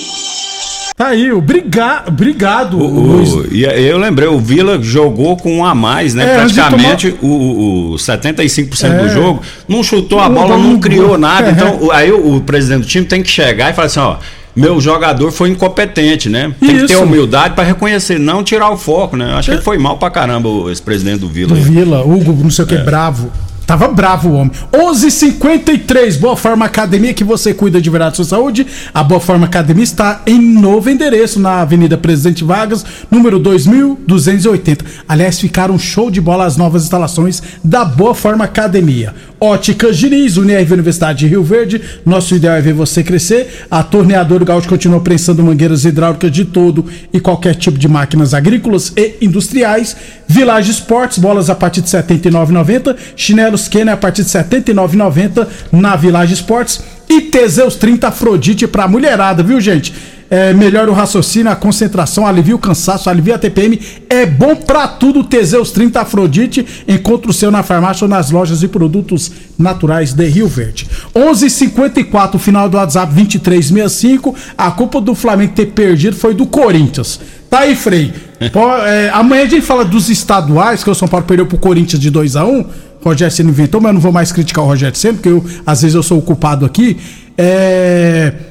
Tá 1.00 1.06
aí, 1.08 1.32
obrigado, 1.32 2.08
obrigado, 2.08 2.78
O- 2.78 2.86
Luiz. 2.86 3.30
e 3.50 3.62
eu 3.64 3.96
lembrei, 3.96 4.28
o 4.28 4.38
Vila 4.38 4.78
jogou 4.82 5.34
com 5.34 5.56
um 5.56 5.64
a 5.64 5.74
mais, 5.74 6.14
né? 6.14 6.30
É, 6.30 6.34
Praticamente 6.40 7.16
o, 7.22 7.26
o, 7.26 7.92
o 7.92 7.94
75% 7.94 8.84
É. 8.84 8.98
do 9.04 9.08
jogo. 9.08 9.40
Não 9.66 9.82
chutou 9.82 10.20
a 10.20 10.28
Não, 10.28 10.34
bola, 10.34 10.58
não 10.58 10.72
não 10.72 10.78
criou 10.78 11.16
nada. 11.16 11.48
É. 11.48 11.52
Então, 11.52 11.78
o- 11.80 11.90
aí 11.90 12.12
o, 12.12 12.36
o 12.36 12.40
presidente 12.42 12.82
do 12.82 12.86
time 12.86 13.06
tem 13.06 13.22
que 13.22 13.30
chegar 13.30 13.70
e 13.70 13.72
falar 13.72 13.86
assim, 13.86 13.98
ó. 14.00 14.16
Meu 14.54 14.78
jogador 14.78 15.30
foi 15.32 15.48
incompetente, 15.48 16.28
né? 16.28 16.52
Tem 16.60 16.76
que 16.76 16.86
ter 16.86 16.92
Isso. 16.94 17.02
humildade 17.02 17.54
pra 17.54 17.64
reconhecer, 17.64 18.18
não 18.18 18.44
tirar 18.44 18.68
o 18.68 18.76
foco, 18.76 19.16
né? 19.16 19.32
Acho 19.36 19.48
que 19.48 19.54
ele 19.56 19.62
foi 19.62 19.78
mal 19.78 19.96
pra 19.96 20.10
caramba, 20.10 20.50
o- 20.50 20.70
esse 20.70 20.82
presidente 20.82 21.20
do 21.20 21.28
Vila. 21.28 21.48
Do. 21.48 21.62
Vila, 21.62 22.02
Hugo, 22.02 22.32
não 22.42 22.50
sei 22.50 22.66
o 22.66 22.68
que, 22.68 22.76
bravo. 22.76 23.30
Tava 23.70 23.86
bravo 23.86 24.30
o 24.30 24.32
homem. 24.32 24.50
11:53 24.72 26.16
Boa 26.16 26.34
Forma 26.34 26.64
Academia, 26.66 27.14
que 27.14 27.22
você 27.22 27.54
cuida 27.54 27.80
de 27.80 27.88
verdade 27.88 28.10
da 28.10 28.16
sua 28.16 28.24
saúde. 28.24 28.66
A 28.92 29.04
Boa 29.04 29.20
Forma 29.20 29.46
Academia 29.46 29.84
está 29.84 30.22
em 30.26 30.40
novo 30.40 30.90
endereço, 30.90 31.38
na 31.38 31.60
Avenida 31.60 31.96
Presidente 31.96 32.42
Vargas, 32.42 32.84
número 33.08 33.38
2280. 33.38 34.84
Aliás, 35.08 35.38
ficaram 35.38 35.78
show 35.78 36.10
de 36.10 36.20
bola 36.20 36.46
as 36.46 36.56
novas 36.56 36.82
instalações 36.82 37.40
da 37.62 37.84
Boa 37.84 38.12
Forma 38.12 38.44
Academia. 38.44 39.14
Óticas 39.40 39.96
Diniz, 39.96 40.36
Unirv 40.36 40.70
Universidade 40.70 41.20
de 41.20 41.26
Rio 41.26 41.42
Verde. 41.42 41.80
Nosso 42.04 42.34
ideal 42.34 42.56
é 42.56 42.60
ver 42.60 42.74
você 42.74 43.02
crescer. 43.02 43.64
A 43.70 43.82
Torneadora 43.82 44.44
Gaúcho 44.44 44.68
continua 44.68 45.00
prensando 45.00 45.42
mangueiras 45.42 45.86
hidráulicas 45.86 46.30
de 46.30 46.44
todo 46.44 46.84
e 47.10 47.18
qualquer 47.18 47.54
tipo 47.54 47.78
de 47.78 47.88
máquinas 47.88 48.34
agrícolas 48.34 48.92
e 48.94 49.14
industriais. 49.22 49.96
Village 50.28 50.70
Esportes, 50.70 51.18
bolas 51.18 51.48
a 51.48 51.54
partir 51.54 51.80
de 51.80 51.90
R$ 51.90 52.02
79,90. 52.02 52.94
Chinelos 53.16 53.66
Kenner 53.66 53.94
a 53.94 53.96
partir 53.96 54.24
de 54.24 54.36
R$ 54.36 54.44
79,90 54.44 55.46
na 55.72 55.96
Village 55.96 56.34
Esportes. 56.34 56.82
E 57.08 57.22
Teseus 57.22 57.76
30 57.76 58.08
Afrodite 58.08 58.66
pra 58.66 58.86
mulherada, 58.86 59.42
viu, 59.42 59.58
gente? 59.58 60.19
É, 60.30 60.54
melhora 60.54 60.88
o 60.88 60.94
raciocínio, 60.94 61.50
a 61.50 61.56
concentração, 61.56 62.24
alivia 62.24 62.54
o 62.54 62.58
cansaço, 62.58 63.10
alivia 63.10 63.34
a 63.34 63.38
TPM. 63.38 63.80
É 64.08 64.24
bom 64.24 64.54
pra 64.54 64.86
tudo. 64.86 65.24
Teseus 65.24 65.72
30 65.72 66.00
Afrodite. 66.00 66.64
Encontra 66.86 67.30
o 67.30 67.34
seu 67.34 67.50
na 67.50 67.64
farmácia 67.64 68.04
ou 68.04 68.08
nas 68.08 68.30
lojas 68.30 68.60
de 68.60 68.68
produtos 68.68 69.32
naturais 69.58 70.12
de 70.12 70.26
Rio 70.28 70.46
Verde. 70.46 70.88
11:54 71.12 72.38
final 72.38 72.68
do 72.68 72.76
WhatsApp 72.76 73.12
2365. 73.12 74.34
A 74.56 74.70
culpa 74.70 75.00
do 75.00 75.16
Flamengo 75.16 75.52
ter 75.54 75.66
perdido 75.66 76.14
foi 76.14 76.32
do 76.32 76.46
Corinthians. 76.46 77.20
Tá 77.50 77.60
aí, 77.60 77.74
Frei. 77.74 78.12
Pô, 78.52 78.72
é, 78.76 79.10
amanhã 79.10 79.42
a 79.42 79.46
gente 79.46 79.66
fala 79.66 79.84
dos 79.84 80.08
estaduais, 80.08 80.84
que 80.84 80.90
o 80.90 80.94
São 80.94 81.08
Paulo 81.08 81.26
perdeu 81.26 81.46
pro 81.46 81.58
Corinthians 81.58 82.00
de 82.00 82.08
2 82.08 82.36
a 82.36 82.44
1 82.44 82.64
Rogério 83.02 83.34
Senna 83.34 83.50
inventou, 83.50 83.80
mas 83.80 83.88
eu 83.90 83.94
não 83.94 84.00
vou 84.00 84.12
mais 84.12 84.30
criticar 84.30 84.62
o 84.62 84.66
Rogério 84.66 84.96
Senna, 84.96 85.14
porque 85.14 85.28
eu, 85.28 85.44
às 85.66 85.82
vezes 85.82 85.94
eu 85.94 86.02
sou 86.02 86.18
o 86.18 86.22
culpado 86.22 86.64
aqui. 86.64 86.98
É. 87.36 88.49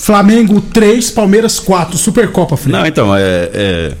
Flamengo 0.00 0.62
3, 0.62 1.10
Palmeiras 1.10 1.58
4, 1.60 1.98
Supercopa, 1.98 2.56
Frei. 2.56 2.72
Não, 2.72 2.86
então, 2.86 3.14
é, 3.14 3.50
é- 3.52 3.92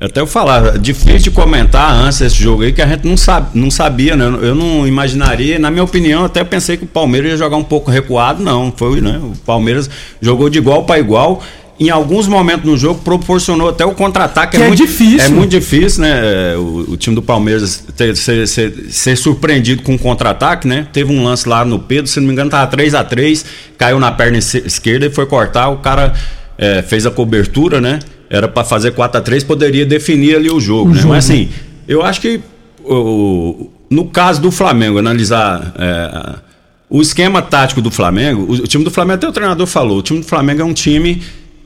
Até 0.00 0.20
eu 0.20 0.26
falar, 0.26 0.78
difícil 0.78 1.18
de 1.18 1.30
comentar 1.30 1.92
antes 1.94 2.18
desse 2.20 2.34
jogo 2.36 2.62
aí, 2.62 2.72
que 2.72 2.80
a 2.82 2.86
gente 2.86 3.06
não, 3.06 3.16
sabe, 3.16 3.50
não 3.56 3.70
sabia, 3.70 4.16
né? 4.16 4.24
Eu 4.42 4.54
não 4.54 4.84
imaginaria, 4.84 5.58
na 5.60 5.70
minha 5.70 5.84
opinião, 5.84 6.24
até 6.24 6.42
pensei 6.42 6.76
que 6.76 6.84
o 6.84 6.88
Palmeiras 6.88 7.30
ia 7.32 7.36
jogar 7.36 7.56
um 7.56 7.62
pouco 7.62 7.88
recuado, 7.90 8.42
não. 8.42 8.72
Foi, 8.74 9.00
né? 9.00 9.20
O 9.22 9.36
Palmeiras 9.46 9.88
jogou 10.20 10.48
de 10.48 10.58
igual 10.58 10.84
para 10.84 10.98
igual. 10.98 11.40
Em 11.80 11.90
alguns 11.90 12.28
momentos 12.28 12.64
no 12.64 12.76
jogo 12.76 13.00
proporcionou 13.02 13.68
até 13.68 13.84
o 13.84 13.92
contra-ataque. 13.92 14.56
Que 14.56 14.62
é 14.62 14.66
muito, 14.68 14.78
difícil. 14.86 15.20
É 15.20 15.28
muito 15.28 15.50
difícil, 15.50 16.02
né? 16.02 16.54
O, 16.56 16.92
o 16.92 16.96
time 16.96 17.16
do 17.16 17.22
Palmeiras 17.22 17.82
ter- 17.96 18.14
ser, 18.16 18.46
ser- 18.46 18.86
ser 18.90 19.16
surpreendido 19.16 19.82
com 19.82 19.94
um 19.94 19.98
contra-ataque, 19.98 20.68
né? 20.68 20.86
Teve 20.92 21.12
um 21.12 21.24
lance 21.24 21.48
lá 21.48 21.64
no 21.64 21.78
Pedro, 21.78 22.06
se 22.08 22.20
não 22.20 22.26
me 22.28 22.32
engano, 22.32 22.50
tava 22.50 22.66
3 22.70 22.94
a 22.94 23.02
3 23.02 23.44
caiu 23.78 23.98
na 23.98 24.12
perna 24.12 24.38
esque- 24.38 24.62
esquerda 24.66 25.06
e 25.06 25.10
foi 25.10 25.26
cortar. 25.26 25.70
O 25.70 25.78
cara 25.78 26.12
é, 26.56 26.82
fez 26.82 27.04
a 27.06 27.10
cobertura, 27.10 27.80
né? 27.80 27.98
Era 28.30 28.46
para 28.46 28.62
fazer 28.64 28.92
4 28.92 29.18
a 29.18 29.22
3 29.22 29.42
poderia 29.42 29.84
definir 29.84 30.36
ali 30.36 30.50
o 30.50 30.60
jogo, 30.60 30.90
O 30.90 30.94
né? 30.94 31.00
jogo. 31.00 31.14
Mas 31.14 31.24
assim, 31.24 31.48
eu 31.88 32.02
acho 32.02 32.20
que 32.20 32.40
o- 32.84 33.70
no 33.90 34.06
caso 34.06 34.40
do 34.40 34.50
Flamengo, 34.50 34.98
analisar 34.98 35.72
é, 35.78 36.34
o 36.88 37.00
esquema 37.02 37.42
tático 37.42 37.80
do 37.80 37.90
Flamengo, 37.90 38.42
o, 38.42 38.52
o 38.52 38.66
time 38.66 38.84
do 38.84 38.90
Flamengo, 38.90 39.14
até 39.16 39.28
o 39.28 39.32
treinador 39.32 39.66
falou, 39.66 39.98
o 39.98 40.02
time 40.02 40.20
do 40.20 40.26
Flamengo 40.26 40.60
é 40.62 40.64
um 40.64 40.72
time 40.74 41.22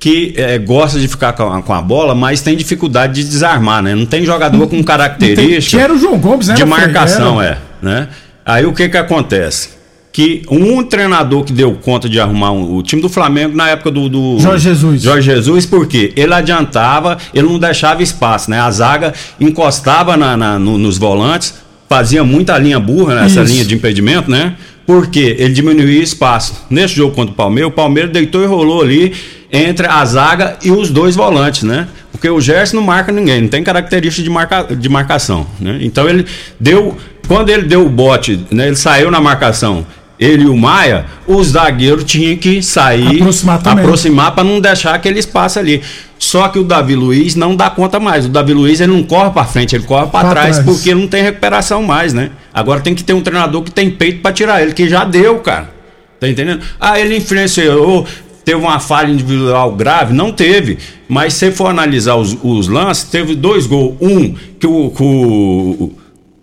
que 0.06 0.34
é, 0.36 0.56
gosta 0.56 1.00
de 1.00 1.08
ficar 1.08 1.32
com 1.32 1.52
a, 1.52 1.60
com 1.60 1.74
a 1.74 1.82
bola, 1.82 2.14
mas 2.14 2.40
tem 2.40 2.56
dificuldade 2.56 3.14
de 3.14 3.24
desarmar, 3.28 3.82
né? 3.82 3.92
Não 3.92 4.06
tem 4.06 4.24
jogador 4.24 4.68
com 4.68 4.80
característica 4.84 5.82
era 5.82 5.92
o 5.92 5.98
João 5.98 6.16
Gomes, 6.16 6.46
né? 6.46 6.54
de 6.54 6.64
marcação, 6.64 7.42
é, 7.42 7.58
né? 7.82 8.06
Aí 8.44 8.64
o 8.64 8.72
que 8.72 8.88
que 8.88 8.96
acontece? 8.96 9.70
Que 10.12 10.42
um 10.48 10.84
treinador 10.84 11.42
que 11.42 11.52
deu 11.52 11.72
conta 11.74 12.08
de 12.08 12.20
arrumar 12.20 12.52
um- 12.52 12.76
o 12.76 12.82
time 12.84 13.02
do 13.02 13.08
Flamengo 13.08 13.56
na 13.56 13.68
época 13.70 13.90
do, 13.90 14.08
do 14.08 14.38
Jorge 14.38 14.62
Jesus. 14.68 15.02
Jorge 15.02 15.28
Jesus, 15.28 15.66
porque 15.66 16.12
ele 16.16 16.32
adiantava, 16.32 17.18
ele 17.34 17.48
não 17.48 17.58
deixava 17.58 18.00
espaço, 18.00 18.48
né? 18.48 18.60
A 18.60 18.70
zaga 18.70 19.12
encostava 19.40 20.16
na- 20.16 20.36
na- 20.36 20.56
no- 20.56 20.78
nos 20.78 20.98
volantes, 20.98 21.52
fazia 21.88 22.22
muita 22.22 22.56
linha 22.58 22.78
burra 22.78 23.16
nessa 23.16 23.42
Isso. 23.42 23.52
linha 23.52 23.64
de 23.64 23.74
impedimento, 23.74 24.30
né? 24.30 24.54
Porque 24.86 25.36
ele 25.38 25.52
diminuía 25.52 26.02
espaço. 26.02 26.64
Nesse 26.70 26.94
jogo 26.94 27.14
contra 27.14 27.32
o 27.32 27.36
Palmeiras, 27.36 27.70
o 27.72 27.74
Palmeiras 27.74 28.12
deitou 28.12 28.42
e 28.42 28.46
rolou 28.46 28.82
ali 28.82 29.12
entre 29.52 29.86
a 29.86 30.04
zaga 30.04 30.56
e 30.62 30.70
os 30.70 30.90
dois 30.90 31.16
volantes, 31.16 31.62
né? 31.64 31.88
Porque 32.12 32.28
o 32.30 32.40
Gerson 32.40 32.76
não 32.76 32.82
marca 32.84 33.10
ninguém, 33.12 33.42
não 33.42 33.48
tem 33.48 33.62
característica 33.62 34.22
de, 34.22 34.30
marca, 34.30 34.62
de 34.74 34.88
marcação, 34.88 35.46
né? 35.60 35.78
Então 35.82 36.08
ele 36.08 36.24
deu, 36.58 36.96
quando 37.26 37.50
ele 37.50 37.62
deu 37.64 37.84
o 37.84 37.88
bote, 37.88 38.40
né? 38.50 38.68
Ele 38.68 38.76
saiu 38.76 39.10
na 39.10 39.20
marcação, 39.20 39.84
ele 40.18 40.44
e 40.44 40.46
o 40.46 40.56
Maia, 40.56 41.04
o 41.26 41.42
zagueiro 41.44 42.02
tinha 42.02 42.36
que 42.36 42.62
sair, 42.62 43.18
Aproximar 43.82 44.32
para 44.34 44.44
não 44.44 44.60
deixar 44.60 44.94
aquele 44.94 45.18
espaço 45.18 45.58
ali. 45.58 45.82
Só 46.18 46.48
que 46.48 46.58
o 46.58 46.64
Davi 46.64 46.94
Luiz 46.94 47.34
não 47.34 47.54
dá 47.54 47.68
conta 47.68 48.00
mais. 48.00 48.24
O 48.24 48.30
Davi 48.30 48.54
Luiz 48.54 48.80
ele 48.80 48.92
não 48.92 49.02
corre 49.02 49.30
para 49.30 49.44
frente, 49.44 49.76
ele 49.76 49.84
corre 49.84 50.06
para 50.06 50.20
Pra 50.20 50.30
trás, 50.30 50.56
trás. 50.58 50.64
porque 50.64 50.94
não 50.94 51.06
tem 51.06 51.22
recuperação 51.22 51.82
mais, 51.82 52.14
né? 52.14 52.30
Agora 52.56 52.80
tem 52.80 52.94
que 52.94 53.04
ter 53.04 53.12
um 53.12 53.20
treinador 53.20 53.62
que 53.62 53.70
tem 53.70 53.90
peito 53.90 54.22
para 54.22 54.32
tirar 54.32 54.62
ele, 54.62 54.72
que 54.72 54.88
já 54.88 55.04
deu, 55.04 55.40
cara. 55.40 55.70
Tá 56.18 56.26
entendendo? 56.26 56.62
Ah, 56.80 56.98
ele 56.98 57.18
influenciou, 57.18 58.06
teve 58.46 58.58
uma 58.58 58.80
falha 58.80 59.12
individual 59.12 59.72
grave? 59.72 60.14
Não 60.14 60.32
teve. 60.32 60.78
Mas 61.06 61.34
se 61.34 61.50
for 61.50 61.66
analisar 61.66 62.14
os, 62.16 62.34
os 62.42 62.66
lances, 62.66 63.04
teve 63.04 63.34
dois 63.34 63.66
gols. 63.66 63.96
Um 64.00 64.34
que 64.58 64.66
o. 64.66 64.90
o 64.98 65.92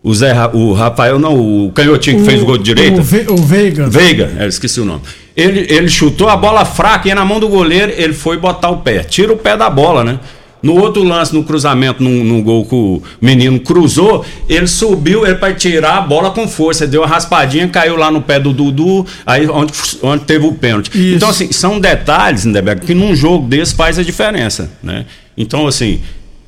o 0.06 0.14
Zé, 0.14 0.34
o 0.52 0.74
Rafael, 0.74 1.18
não, 1.18 1.66
o 1.66 1.72
canhotinho 1.72 2.20
que 2.20 2.26
fez 2.26 2.42
o 2.42 2.46
gol 2.46 2.58
de 2.58 2.66
direita. 2.66 3.00
O, 3.00 3.02
Ve, 3.02 3.26
o 3.30 3.38
Veiga. 3.38 3.90
Veiga, 3.90 4.34
é, 4.38 4.46
esqueci 4.46 4.82
o 4.82 4.86
nome. 4.86 5.02
Ele, 5.34 5.66
ele 5.70 5.88
chutou 5.88 6.28
a 6.28 6.36
bola 6.36 6.66
fraca, 6.66 7.08
ia 7.08 7.16
na 7.16 7.24
mão 7.24 7.40
do 7.40 7.48
goleiro, 7.48 7.90
ele 7.96 8.12
foi 8.12 8.38
botar 8.38 8.70
o 8.70 8.80
pé. 8.80 9.00
Tira 9.00 9.32
o 9.32 9.38
pé 9.38 9.56
da 9.56 9.70
bola, 9.70 10.04
né? 10.04 10.20
No 10.64 10.80
outro 10.80 11.04
lance, 11.04 11.34
no 11.34 11.44
cruzamento, 11.44 12.02
num, 12.02 12.24
num 12.24 12.42
gol 12.42 12.66
que 12.66 12.74
o 12.74 13.04
menino 13.22 13.60
cruzou, 13.60 14.26
ele 14.48 14.66
subiu 14.66 15.26
ele 15.28 15.36
para 15.36 15.54
tirar 15.54 15.98
a 15.98 16.02
bola 16.02 16.32
com 16.32 16.48
força. 16.48 16.88
Deu 16.88 17.02
uma 17.02 17.08
raspadinha, 17.08 17.68
caiu 17.68 17.98
lá 17.98 18.10
no 18.10 18.22
pé 18.22 18.40
do 18.40 18.54
Dudu, 18.54 19.06
aí 19.26 19.46
onde, 19.50 19.74
onde 20.02 20.24
teve 20.24 20.46
o 20.48 20.54
pênalti. 20.54 20.90
Então, 21.14 21.30
assim, 21.30 21.52
são 21.52 21.82
detalhes, 21.82 22.46
Lindeberg, 22.46 22.86
que 22.86 22.94
num 22.94 23.14
jogo 23.14 23.46
desse 23.46 23.76
faz 23.76 24.00
a 24.00 24.04
diferença, 24.04 24.72
né? 24.82 25.06
Então, 25.38 25.68
assim, 25.68 26.00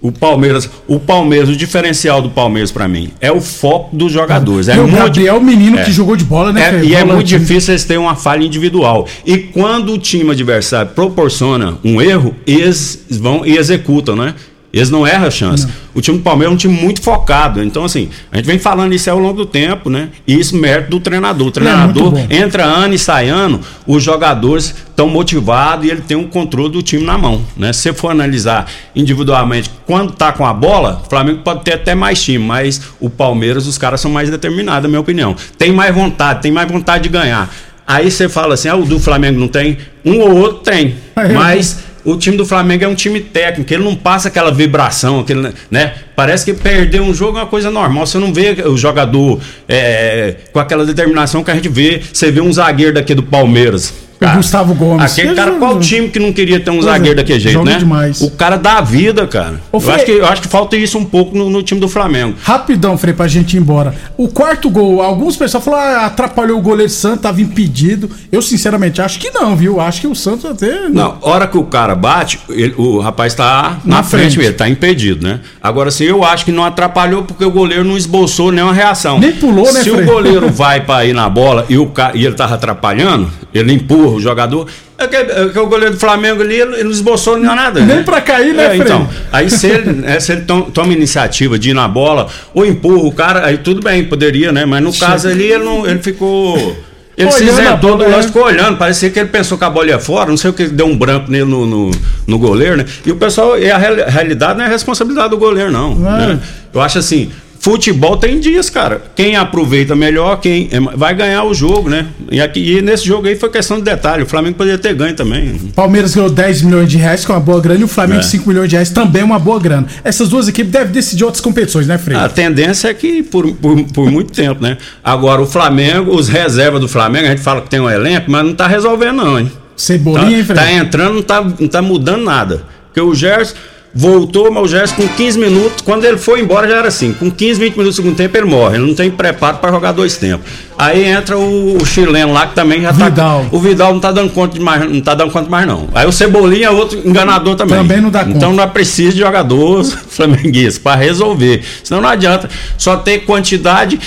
o 0.08 0.12
Palmeiras, 0.12 0.70
o 0.88 1.00
Palmeiras, 1.00 1.50
o 1.50 1.56
diferencial 1.56 2.22
do 2.22 2.30
Palmeiras 2.30 2.72
pra 2.72 2.88
mim 2.88 3.12
é 3.20 3.32
o 3.32 3.42
foco 3.42 3.96
dos 3.96 4.12
jogadores. 4.12 4.68
É 4.68 4.76
E 4.76 4.80
o 4.80 4.84
muito- 4.88 4.98
Gabriel, 4.98 5.38
o 5.38 5.44
menino 5.44 5.80
é. 5.80 5.84
que 5.84 5.92
jogou 5.92 6.16
de 6.16 6.24
bola, 6.24 6.52
né? 6.54 6.80
É, 6.82 6.86
e 6.86 6.94
é 6.96 7.04
muito 7.04 7.28
difícil 7.28 7.74
eles 7.74 7.84
terem 7.84 8.02
uma 8.02 8.16
falha 8.16 8.44
individual. 8.46 9.08
E 9.26 9.38
quando 9.38 9.94
o 9.94 9.98
time 9.98 10.32
adversário 10.32 10.92
proporciona 10.92 11.78
um 11.84 12.02
erro, 12.02 12.36
eles 12.46 13.06
vão 13.10 13.46
e 13.46 13.58
executam, 13.58 14.16
né? 14.16 14.34
Eles 14.76 14.90
não 14.90 15.08
erram 15.08 15.28
a 15.28 15.32
chance. 15.32 15.66
O 15.94 16.02
time 16.02 16.18
do 16.18 16.24
Palmeiras 16.24 16.52
é 16.52 16.54
um 16.54 16.58
time 16.58 16.74
muito 16.74 17.02
focado. 17.02 17.64
Então, 17.64 17.86
assim, 17.86 18.10
a 18.30 18.36
gente 18.36 18.46
vem 18.46 18.60
falando 18.60 18.94
isso 18.94 19.10
ao 19.10 19.18
longo 19.18 19.38
do 19.38 19.46
tempo, 19.46 19.90
né? 19.90 20.10
E 20.28 20.38
isso 20.38 20.54
é 20.54 20.60
mérito 20.60 20.90
do 20.90 21.00
treinador. 21.00 21.48
O 21.48 21.52
treinador 21.52 22.12
muito 22.12 22.28
bom. 22.28 22.28
entra 22.30 22.66
ano 22.66 22.94
e 22.94 23.00
sai 23.00 23.30
ano, 23.30 23.62
os 23.88 24.04
jogadores 24.04 24.76
estão 24.90 25.08
motivados 25.08 25.86
e 25.86 25.92
ele 25.92 26.02
tem 26.02 26.18
o 26.18 26.28
controle 26.28 26.74
do 26.74 26.82
time 26.84 27.06
na 27.06 27.18
mão, 27.18 27.42
né? 27.56 27.72
Se 27.72 27.84
você 27.84 27.94
for 27.94 28.10
analisar 28.10 28.70
individualmente, 28.94 29.72
quando 29.86 30.12
tá 30.12 30.34
com 30.34 30.46
a 30.46 30.54
bola, 30.54 31.02
o 31.06 31.10
Flamengo 31.10 31.40
pode 31.42 31.64
ter 31.64 31.76
até 31.76 31.96
mais 31.96 32.22
time, 32.22 32.44
mas 32.44 32.82
o 33.00 33.10
Palmeiras, 33.10 33.68
os 33.68 33.78
caras 33.78 34.02
são 34.02 34.12
mais 34.12 34.30
determinados, 34.30 34.84
na 34.84 34.90
minha 34.90 35.00
opinião. 35.00 35.38
Tem 35.58 35.72
mais 35.72 35.96
vontade, 35.96 36.42
tem 36.42 36.52
mais 36.52 36.70
vontade 36.70 37.04
de 37.04 37.10
ganhar. 37.10 37.50
Aí 37.88 38.12
você 38.12 38.28
fala 38.28 38.56
assim, 38.56 38.68
ah, 38.68 38.76
o 38.76 38.84
do 38.84 39.00
Flamengo 39.00 39.40
não 39.40 39.48
tem? 39.48 39.78
Um 40.04 40.20
ou 40.20 40.36
outro 40.36 40.64
tem, 40.64 40.96
mas 41.34 41.80
o 42.06 42.16
time 42.16 42.38
do 42.38 42.46
Flamengo 42.46 42.84
é 42.84 42.88
um 42.88 42.96
time 42.96 43.20
técnico, 43.20 43.74
ele 43.74 43.84
não 43.84 43.96
passa 43.96 44.28
aquela 44.28 44.52
vibração, 44.52 45.20
aquele, 45.20 45.52
né? 45.72 45.96
Parece 46.16 46.46
que 46.46 46.54
perder 46.54 47.02
um 47.02 47.14
jogo 47.14 47.38
é 47.38 47.42
uma 47.42 47.48
coisa 47.48 47.72
normal. 47.72 48.06
Você 48.06 48.20
não 48.20 48.34
vê 48.34 48.52
o 48.66 48.78
jogador 48.78 49.42
é, 49.68 50.36
com 50.54 50.60
aquela 50.60 50.86
determinação 50.86 51.44
que 51.44 51.52
a 51.52 51.56
gente 51.56 51.68
vê. 51.68 52.02
Você 52.14 52.32
vê 52.32 52.40
um 52.40 52.54
zagueiro 52.54 52.94
daqui 52.94 53.14
do 53.14 53.24
Palmeiras. 53.24 54.05
O 54.22 54.28
Gustavo 54.38 54.74
Gomes. 54.74 55.12
Aquele 55.12 55.28
Ele 55.30 55.36
cara, 55.36 55.52
joga- 55.52 55.60
qual 55.66 55.80
time 55.80 56.08
que 56.10 56.20
não 56.20 56.32
queria 56.32 56.60
ter 56.60 56.72
um 56.72 56.76
Pois 56.76 56.86
é, 56.88 56.92
zagueiro 56.92 57.18
daquele 57.18 57.40
jeito, 57.40 57.54
joga 57.56 57.72
né? 57.72 57.78
demais. 57.78 58.22
O 58.22 58.32
cara 58.32 58.58
dá 58.58 58.78
a 58.78 58.82
vida, 58.82 59.28
cara. 59.28 59.62
Ô, 59.72 59.78
Eu 59.78 59.82
Frei- 59.82 59.96
acho, 59.96 60.06
que, 60.06 60.12
eu 60.12 60.26
acho 60.26 60.42
que 60.42 60.48
falta 60.48 60.76
isso 60.78 60.98
um 60.98 61.04
pouco 61.06 61.38
no, 61.38 61.50
no 61.50 61.62
time 61.62 61.80
do 61.82 61.88
Flamengo. 61.90 62.36
Rapidão, 62.42 62.98
Frei, 62.98 63.14
pra 63.14 63.28
gente 63.28 63.56
ir 63.56 63.60
embora. 63.60 63.94
O 64.18 64.28
quarto 64.30 64.70
gol, 64.70 65.02
alguns 65.02 65.36
pessoal 65.36 65.62
falaram, 65.62 66.02
ah, 66.02 66.06
atrapalhou 66.06 66.58
o 66.58 66.62
goleiro 66.62 66.92
Santos, 66.92 67.22
tava 67.22 67.42
impedido. 67.42 68.10
Eu, 68.32 68.42
sinceramente, 68.42 69.02
acho 69.02 69.20
que 69.20 69.30
não, 69.32 69.56
viu? 69.56 69.80
Acho 69.82 70.02
que 70.02 70.08
o 70.08 70.16
Santos 70.16 70.46
até. 70.50 70.88
Não, 70.90 71.18
hora 71.22 71.46
que 71.48 71.58
o 71.58 71.64
cara 71.66 71.94
bate, 71.94 72.40
ele- 72.50 72.74
o 72.78 73.00
rapaz 73.00 73.34
tá 73.34 73.80
na, 73.84 73.98
Na 73.98 74.04
frente, 74.04 74.22
frente. 74.36 74.40
mesmo, 74.40 74.54
tá 74.56 74.70
impedido, 74.70 75.26
né? 75.28 75.40
Agora, 75.62 75.90
assim, 75.90 76.06
eu 76.06 76.24
acho 76.24 76.46
que 76.46 76.52
não 76.52 76.64
atrapalhou 76.64 77.24
porque 77.24 77.44
o 77.44 77.52
goleiro 77.52 77.84
não 77.84 77.98
esboçou 77.98 78.52
nenhuma 78.52 78.74
reação. 78.74 79.20
Nem 79.20 79.34
pulou, 79.34 79.66
né, 79.74 79.82
Se 79.84 79.90
Frei? 79.90 80.04
o 80.04 80.06
goleiro 80.06 80.50
vai 80.54 80.80
pra 80.82 81.06
ir 81.06 81.14
na 81.14 81.30
bola 81.30 81.66
e, 81.70 81.78
o 81.78 81.92
e 82.14 82.26
ele 82.26 82.36
tava 82.36 82.56
atrapalhando, 82.56 83.30
ele 83.58 83.74
empurra 83.74 84.16
o 84.16 84.20
jogador. 84.20 84.68
É 84.98 85.08
que, 85.08 85.16
é 85.16 85.50
que 85.50 85.60
o 85.60 85.68
goleiro 85.68 85.94
do 85.96 86.00
Flamengo 86.00 86.42
ali, 86.42 86.56
ele 86.56 86.76
ele 86.76 86.84
não 86.86 86.92
esboçou 86.92 87.36
nem 87.38 87.46
nada. 87.46 87.80
Nem 87.82 87.98
né? 87.98 88.04
pra 88.04 88.22
cair, 88.22 88.54
né, 88.54 88.72
É, 88.74 88.78
então. 88.78 89.08
Aí 89.32 89.50
se 89.50 89.68
ele, 89.68 89.92
né, 89.92 90.20
se 90.20 90.32
ele 90.32 90.42
tom- 90.42 90.70
toma 90.70 90.94
iniciativa 90.94 91.60
de 91.60 91.72
ir 91.72 91.74
na 91.74 91.88
bola 91.88 92.28
ou 92.54 92.66
empurra 92.66 93.04
o 93.08 93.12
cara, 93.12 93.46
aí 93.46 93.58
tudo 93.58 93.82
bem, 93.82 94.06
poderia, 94.06 94.52
né? 94.52 94.66
Mas 94.66 94.82
no 94.82 94.94
caso 94.94 95.28
ali, 95.28 95.46
ele, 95.52 95.64
não, 95.64 95.86
ele 95.86 96.00
ficou. 96.00 96.78
Ele 97.18 97.32
se 97.32 97.44
Olhando 97.44 97.60
a 97.60 97.64
isentou 97.64 97.98
do 97.98 98.04
lance, 98.10 98.28
ficou 98.28 98.44
olhando, 98.44 98.78
parecia 98.78 99.10
que 99.10 99.18
ele 99.18 99.30
pensou 99.30 99.58
que 99.58 99.64
a 99.64 99.70
bola 99.70 99.88
ia 99.88 100.00
fora, 100.00 100.30
não 100.30 100.36
sei 100.36 100.50
o 100.50 100.54
que, 100.54 100.68
deu 100.68 100.86
um 100.86 100.98
branco 100.98 101.32
nele 101.32 101.46
no, 101.46 101.66
no, 101.66 101.92
no 102.28 102.38
goleiro, 102.38 102.76
né? 102.76 102.86
E 103.06 103.12
o 103.12 103.16
pessoal, 103.16 103.58
e 103.58 103.72
a 103.72 103.78
real- 103.78 104.06
realidade 104.08 104.60
não 104.60 104.66
é 104.66 104.68
responsabilidade 104.70 105.30
do 105.30 105.38
goleiro, 105.38 105.72
não. 105.72 105.96
Né? 105.96 106.38
Eu 106.74 106.82
acho 106.82 106.98
assim, 107.00 107.32
futebol 107.66 108.16
tem 108.16 108.40
dias, 108.40 108.70
cara. 108.70 109.02
Quem 109.16 109.36
aproveita 109.36 109.96
melhor, 109.96 110.40
quem 110.40 110.70
é, 110.72 110.80
vai 110.80 111.16
ganhar 111.16 111.44
o 111.46 111.52
jogo, 111.52 111.90
né? 111.90 112.06
E, 112.32 112.40
aqui, 112.40 112.60
e 112.60 112.80
nesse 112.80 113.08
jogo 113.08 113.28
aí 113.28 113.36
foi 113.36 113.50
questão 113.50 113.78
de 113.78 113.84
detalhe, 113.84 114.22
o 114.22 114.28
Flamengo 114.28 114.56
poderia 114.56 114.78
ter 114.78 114.94
ganho 114.94 115.16
também. 115.16 115.56
Palmeiras 115.76 116.14
ganhou 116.14 116.30
10 116.30 116.62
milhões 116.62 116.88
de 116.88 116.98
reais, 116.98 117.26
que 117.26 117.32
é 117.32 117.34
uma 117.34 117.42
boa 117.42 117.60
grana, 117.60 117.80
e 117.80 117.84
o 117.84 117.88
Flamengo 117.88 118.20
É. 118.20 118.24
5 118.24 118.48
milhões 118.48 118.70
de 118.70 118.76
reais, 118.76 118.92
também 118.92 119.24
é 119.24 119.26
uma 119.26 119.40
boa 119.40 119.60
grana. 119.60 119.88
Essas 120.04 120.30
duas 120.30 120.48
equipes 120.48 120.72
devem 120.72 120.94
decidir 120.94 121.24
outras 121.24 121.42
competições, 121.42 121.88
né, 121.88 121.98
Frei? 121.98 122.16
A 122.16 122.30
tendência 122.30 122.88
é 122.88 122.94
que 122.94 123.24
por, 123.24 123.52
por, 123.56 123.84
por 123.86 124.12
muito 124.12 124.32
tempo, 124.32 124.62
né? 124.62 124.78
Agora 125.04 125.42
o 125.42 125.48
Flamengo, 125.48 126.16
os 126.16 126.30
reservas 126.30 126.80
do 126.80 126.88
Flamengo, 126.88 127.26
a 127.26 127.30
gente 127.32 127.42
fala 127.42 127.62
que 127.62 127.70
tem 127.72 127.80
um 127.80 127.90
elenco, 127.90 128.30
mas 128.30 128.46
não 128.46 128.54
tá 128.54 128.68
resolvendo, 128.68 129.16
não, 129.16 129.40
hein? 129.40 129.52
Cebolinha, 129.76 130.38
hein, 130.38 130.46
tá, 130.46 130.54
Fred? 130.54 130.60
tá 130.60 130.72
entrando, 130.72 131.16
não 131.16 131.24
tá, 131.24 131.42
não 131.42 131.68
tá 131.68 131.82
mudando 131.82 132.24
nada. 132.24 132.62
Porque 132.86 133.02
o 133.02 133.16
Gerson 133.16 133.56
voltou, 133.98 134.52
o 134.52 134.68
Gerson 134.68 134.94
com 134.96 135.08
15 135.08 135.40
minutos, 135.40 135.82
quando 135.82 136.04
ele 136.04 136.18
foi 136.18 136.42
embora 136.42 136.68
já 136.68 136.76
era 136.78 136.88
assim, 136.90 137.14
com 137.14 137.32
15, 137.32 137.60
20 137.62 137.72
minutos 137.78 137.96
do 137.96 138.02
segundo 138.02 138.18
tempo 138.18 138.36
ele 138.38 138.46
morre, 138.46 138.76
ele 138.78 138.86
não 138.88 138.94
tem 138.94 139.10
preparo 139.10 139.58
para 139.60 139.72
jogar 139.72 139.94
dois 139.94 140.18
tempos. 140.18 140.46
Aí 140.78 141.06
entra 141.06 141.38
o, 141.38 141.78
o 141.82 141.86
chileno 141.86 142.34
lá 142.34 142.46
que 142.48 142.56
também 142.56 142.82
já 142.82 142.92
tá. 142.92 143.06
Vidal. 143.06 143.46
O 143.52 143.58
Vidal 143.60 143.94
não 143.94 144.00
tá 144.02 144.12
dando 144.12 144.30
conta 144.34 144.56
de 144.56 144.60
mais, 144.60 144.84
não 144.92 145.00
tá 145.00 145.16
dando 145.16 145.32
conta 145.32 145.50
mais 145.50 145.66
não. 145.66 145.88
Aí 145.96 146.06
o 146.06 146.12
Cebolinha 146.12 146.68
é 146.68 146.70
outro 146.70 147.00
enganador 147.06 147.56
também. 147.56 147.78
Também 147.78 148.02
não 148.02 148.10
dá 148.10 148.26
conta. 148.26 148.36
Então 148.36 148.52
não 148.54 148.62
é 148.64 148.68
preciso 148.68 149.14
de 149.14 149.20
jogadores 149.20 149.94
flamenguistas 150.10 150.78
para 150.78 151.00
resolver. 151.00 151.64
Senão 151.82 152.02
não 152.02 152.10
adianta 152.10 152.50
só 152.78 152.98
ter 152.98 153.20
quantidade 153.20 153.98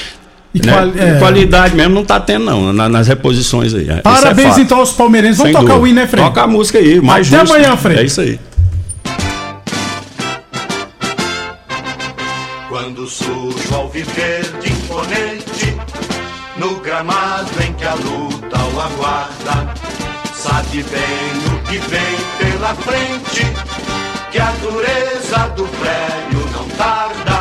E 0.54 0.64
né? 0.66 0.72
quali- 0.72 0.92
é. 1.00 1.18
qualidade 1.18 1.74
mesmo 1.74 1.94
não 1.94 2.04
tá 2.04 2.20
tendo 2.20 2.44
não, 2.44 2.72
na- 2.74 2.88
nas 2.90 3.08
reposições 3.08 3.72
aí. 3.72 3.88
É 3.88 4.02
Parabéns 4.02 4.48
fato. 4.50 4.60
então 4.60 4.78
aos 4.80 4.92
palmeirenses. 4.92 5.38
Vamos 5.38 5.52
Sem 5.54 5.62
tocar 5.62 5.78
o 5.80 5.86
hino, 5.86 5.96
né, 6.00 6.06
Frei? 6.06 6.22
Toca 6.22 6.42
a 6.42 6.46
música 6.46 6.78
aí, 6.78 7.00
mais 7.00 7.26
Até 7.32 7.40
justo. 7.40 7.54
amanhã, 7.56 7.76
Frei. 7.78 7.96
É 7.96 8.04
isso 8.04 8.20
aí. 8.20 8.38
Quando 13.08 13.10
surge 13.10 13.68
o 13.72 13.74
alviverde 13.74 14.70
imponente 14.70 15.76
No 16.58 16.78
gramado 16.80 17.50
em 17.62 17.72
que 17.72 17.84
a 17.84 17.94
luta 17.94 18.58
o 18.58 18.80
aguarda 18.80 19.74
Sabe 20.34 20.82
bem 20.82 21.54
o 21.54 21.62
que 21.62 21.78
vem 21.78 22.18
pela 22.38 22.74
frente 22.74 23.46
Que 24.30 24.38
a 24.38 24.50
dureza 24.60 25.48
do 25.56 25.64
prédio 25.64 26.50
não 26.52 26.68
tarda 26.76 27.37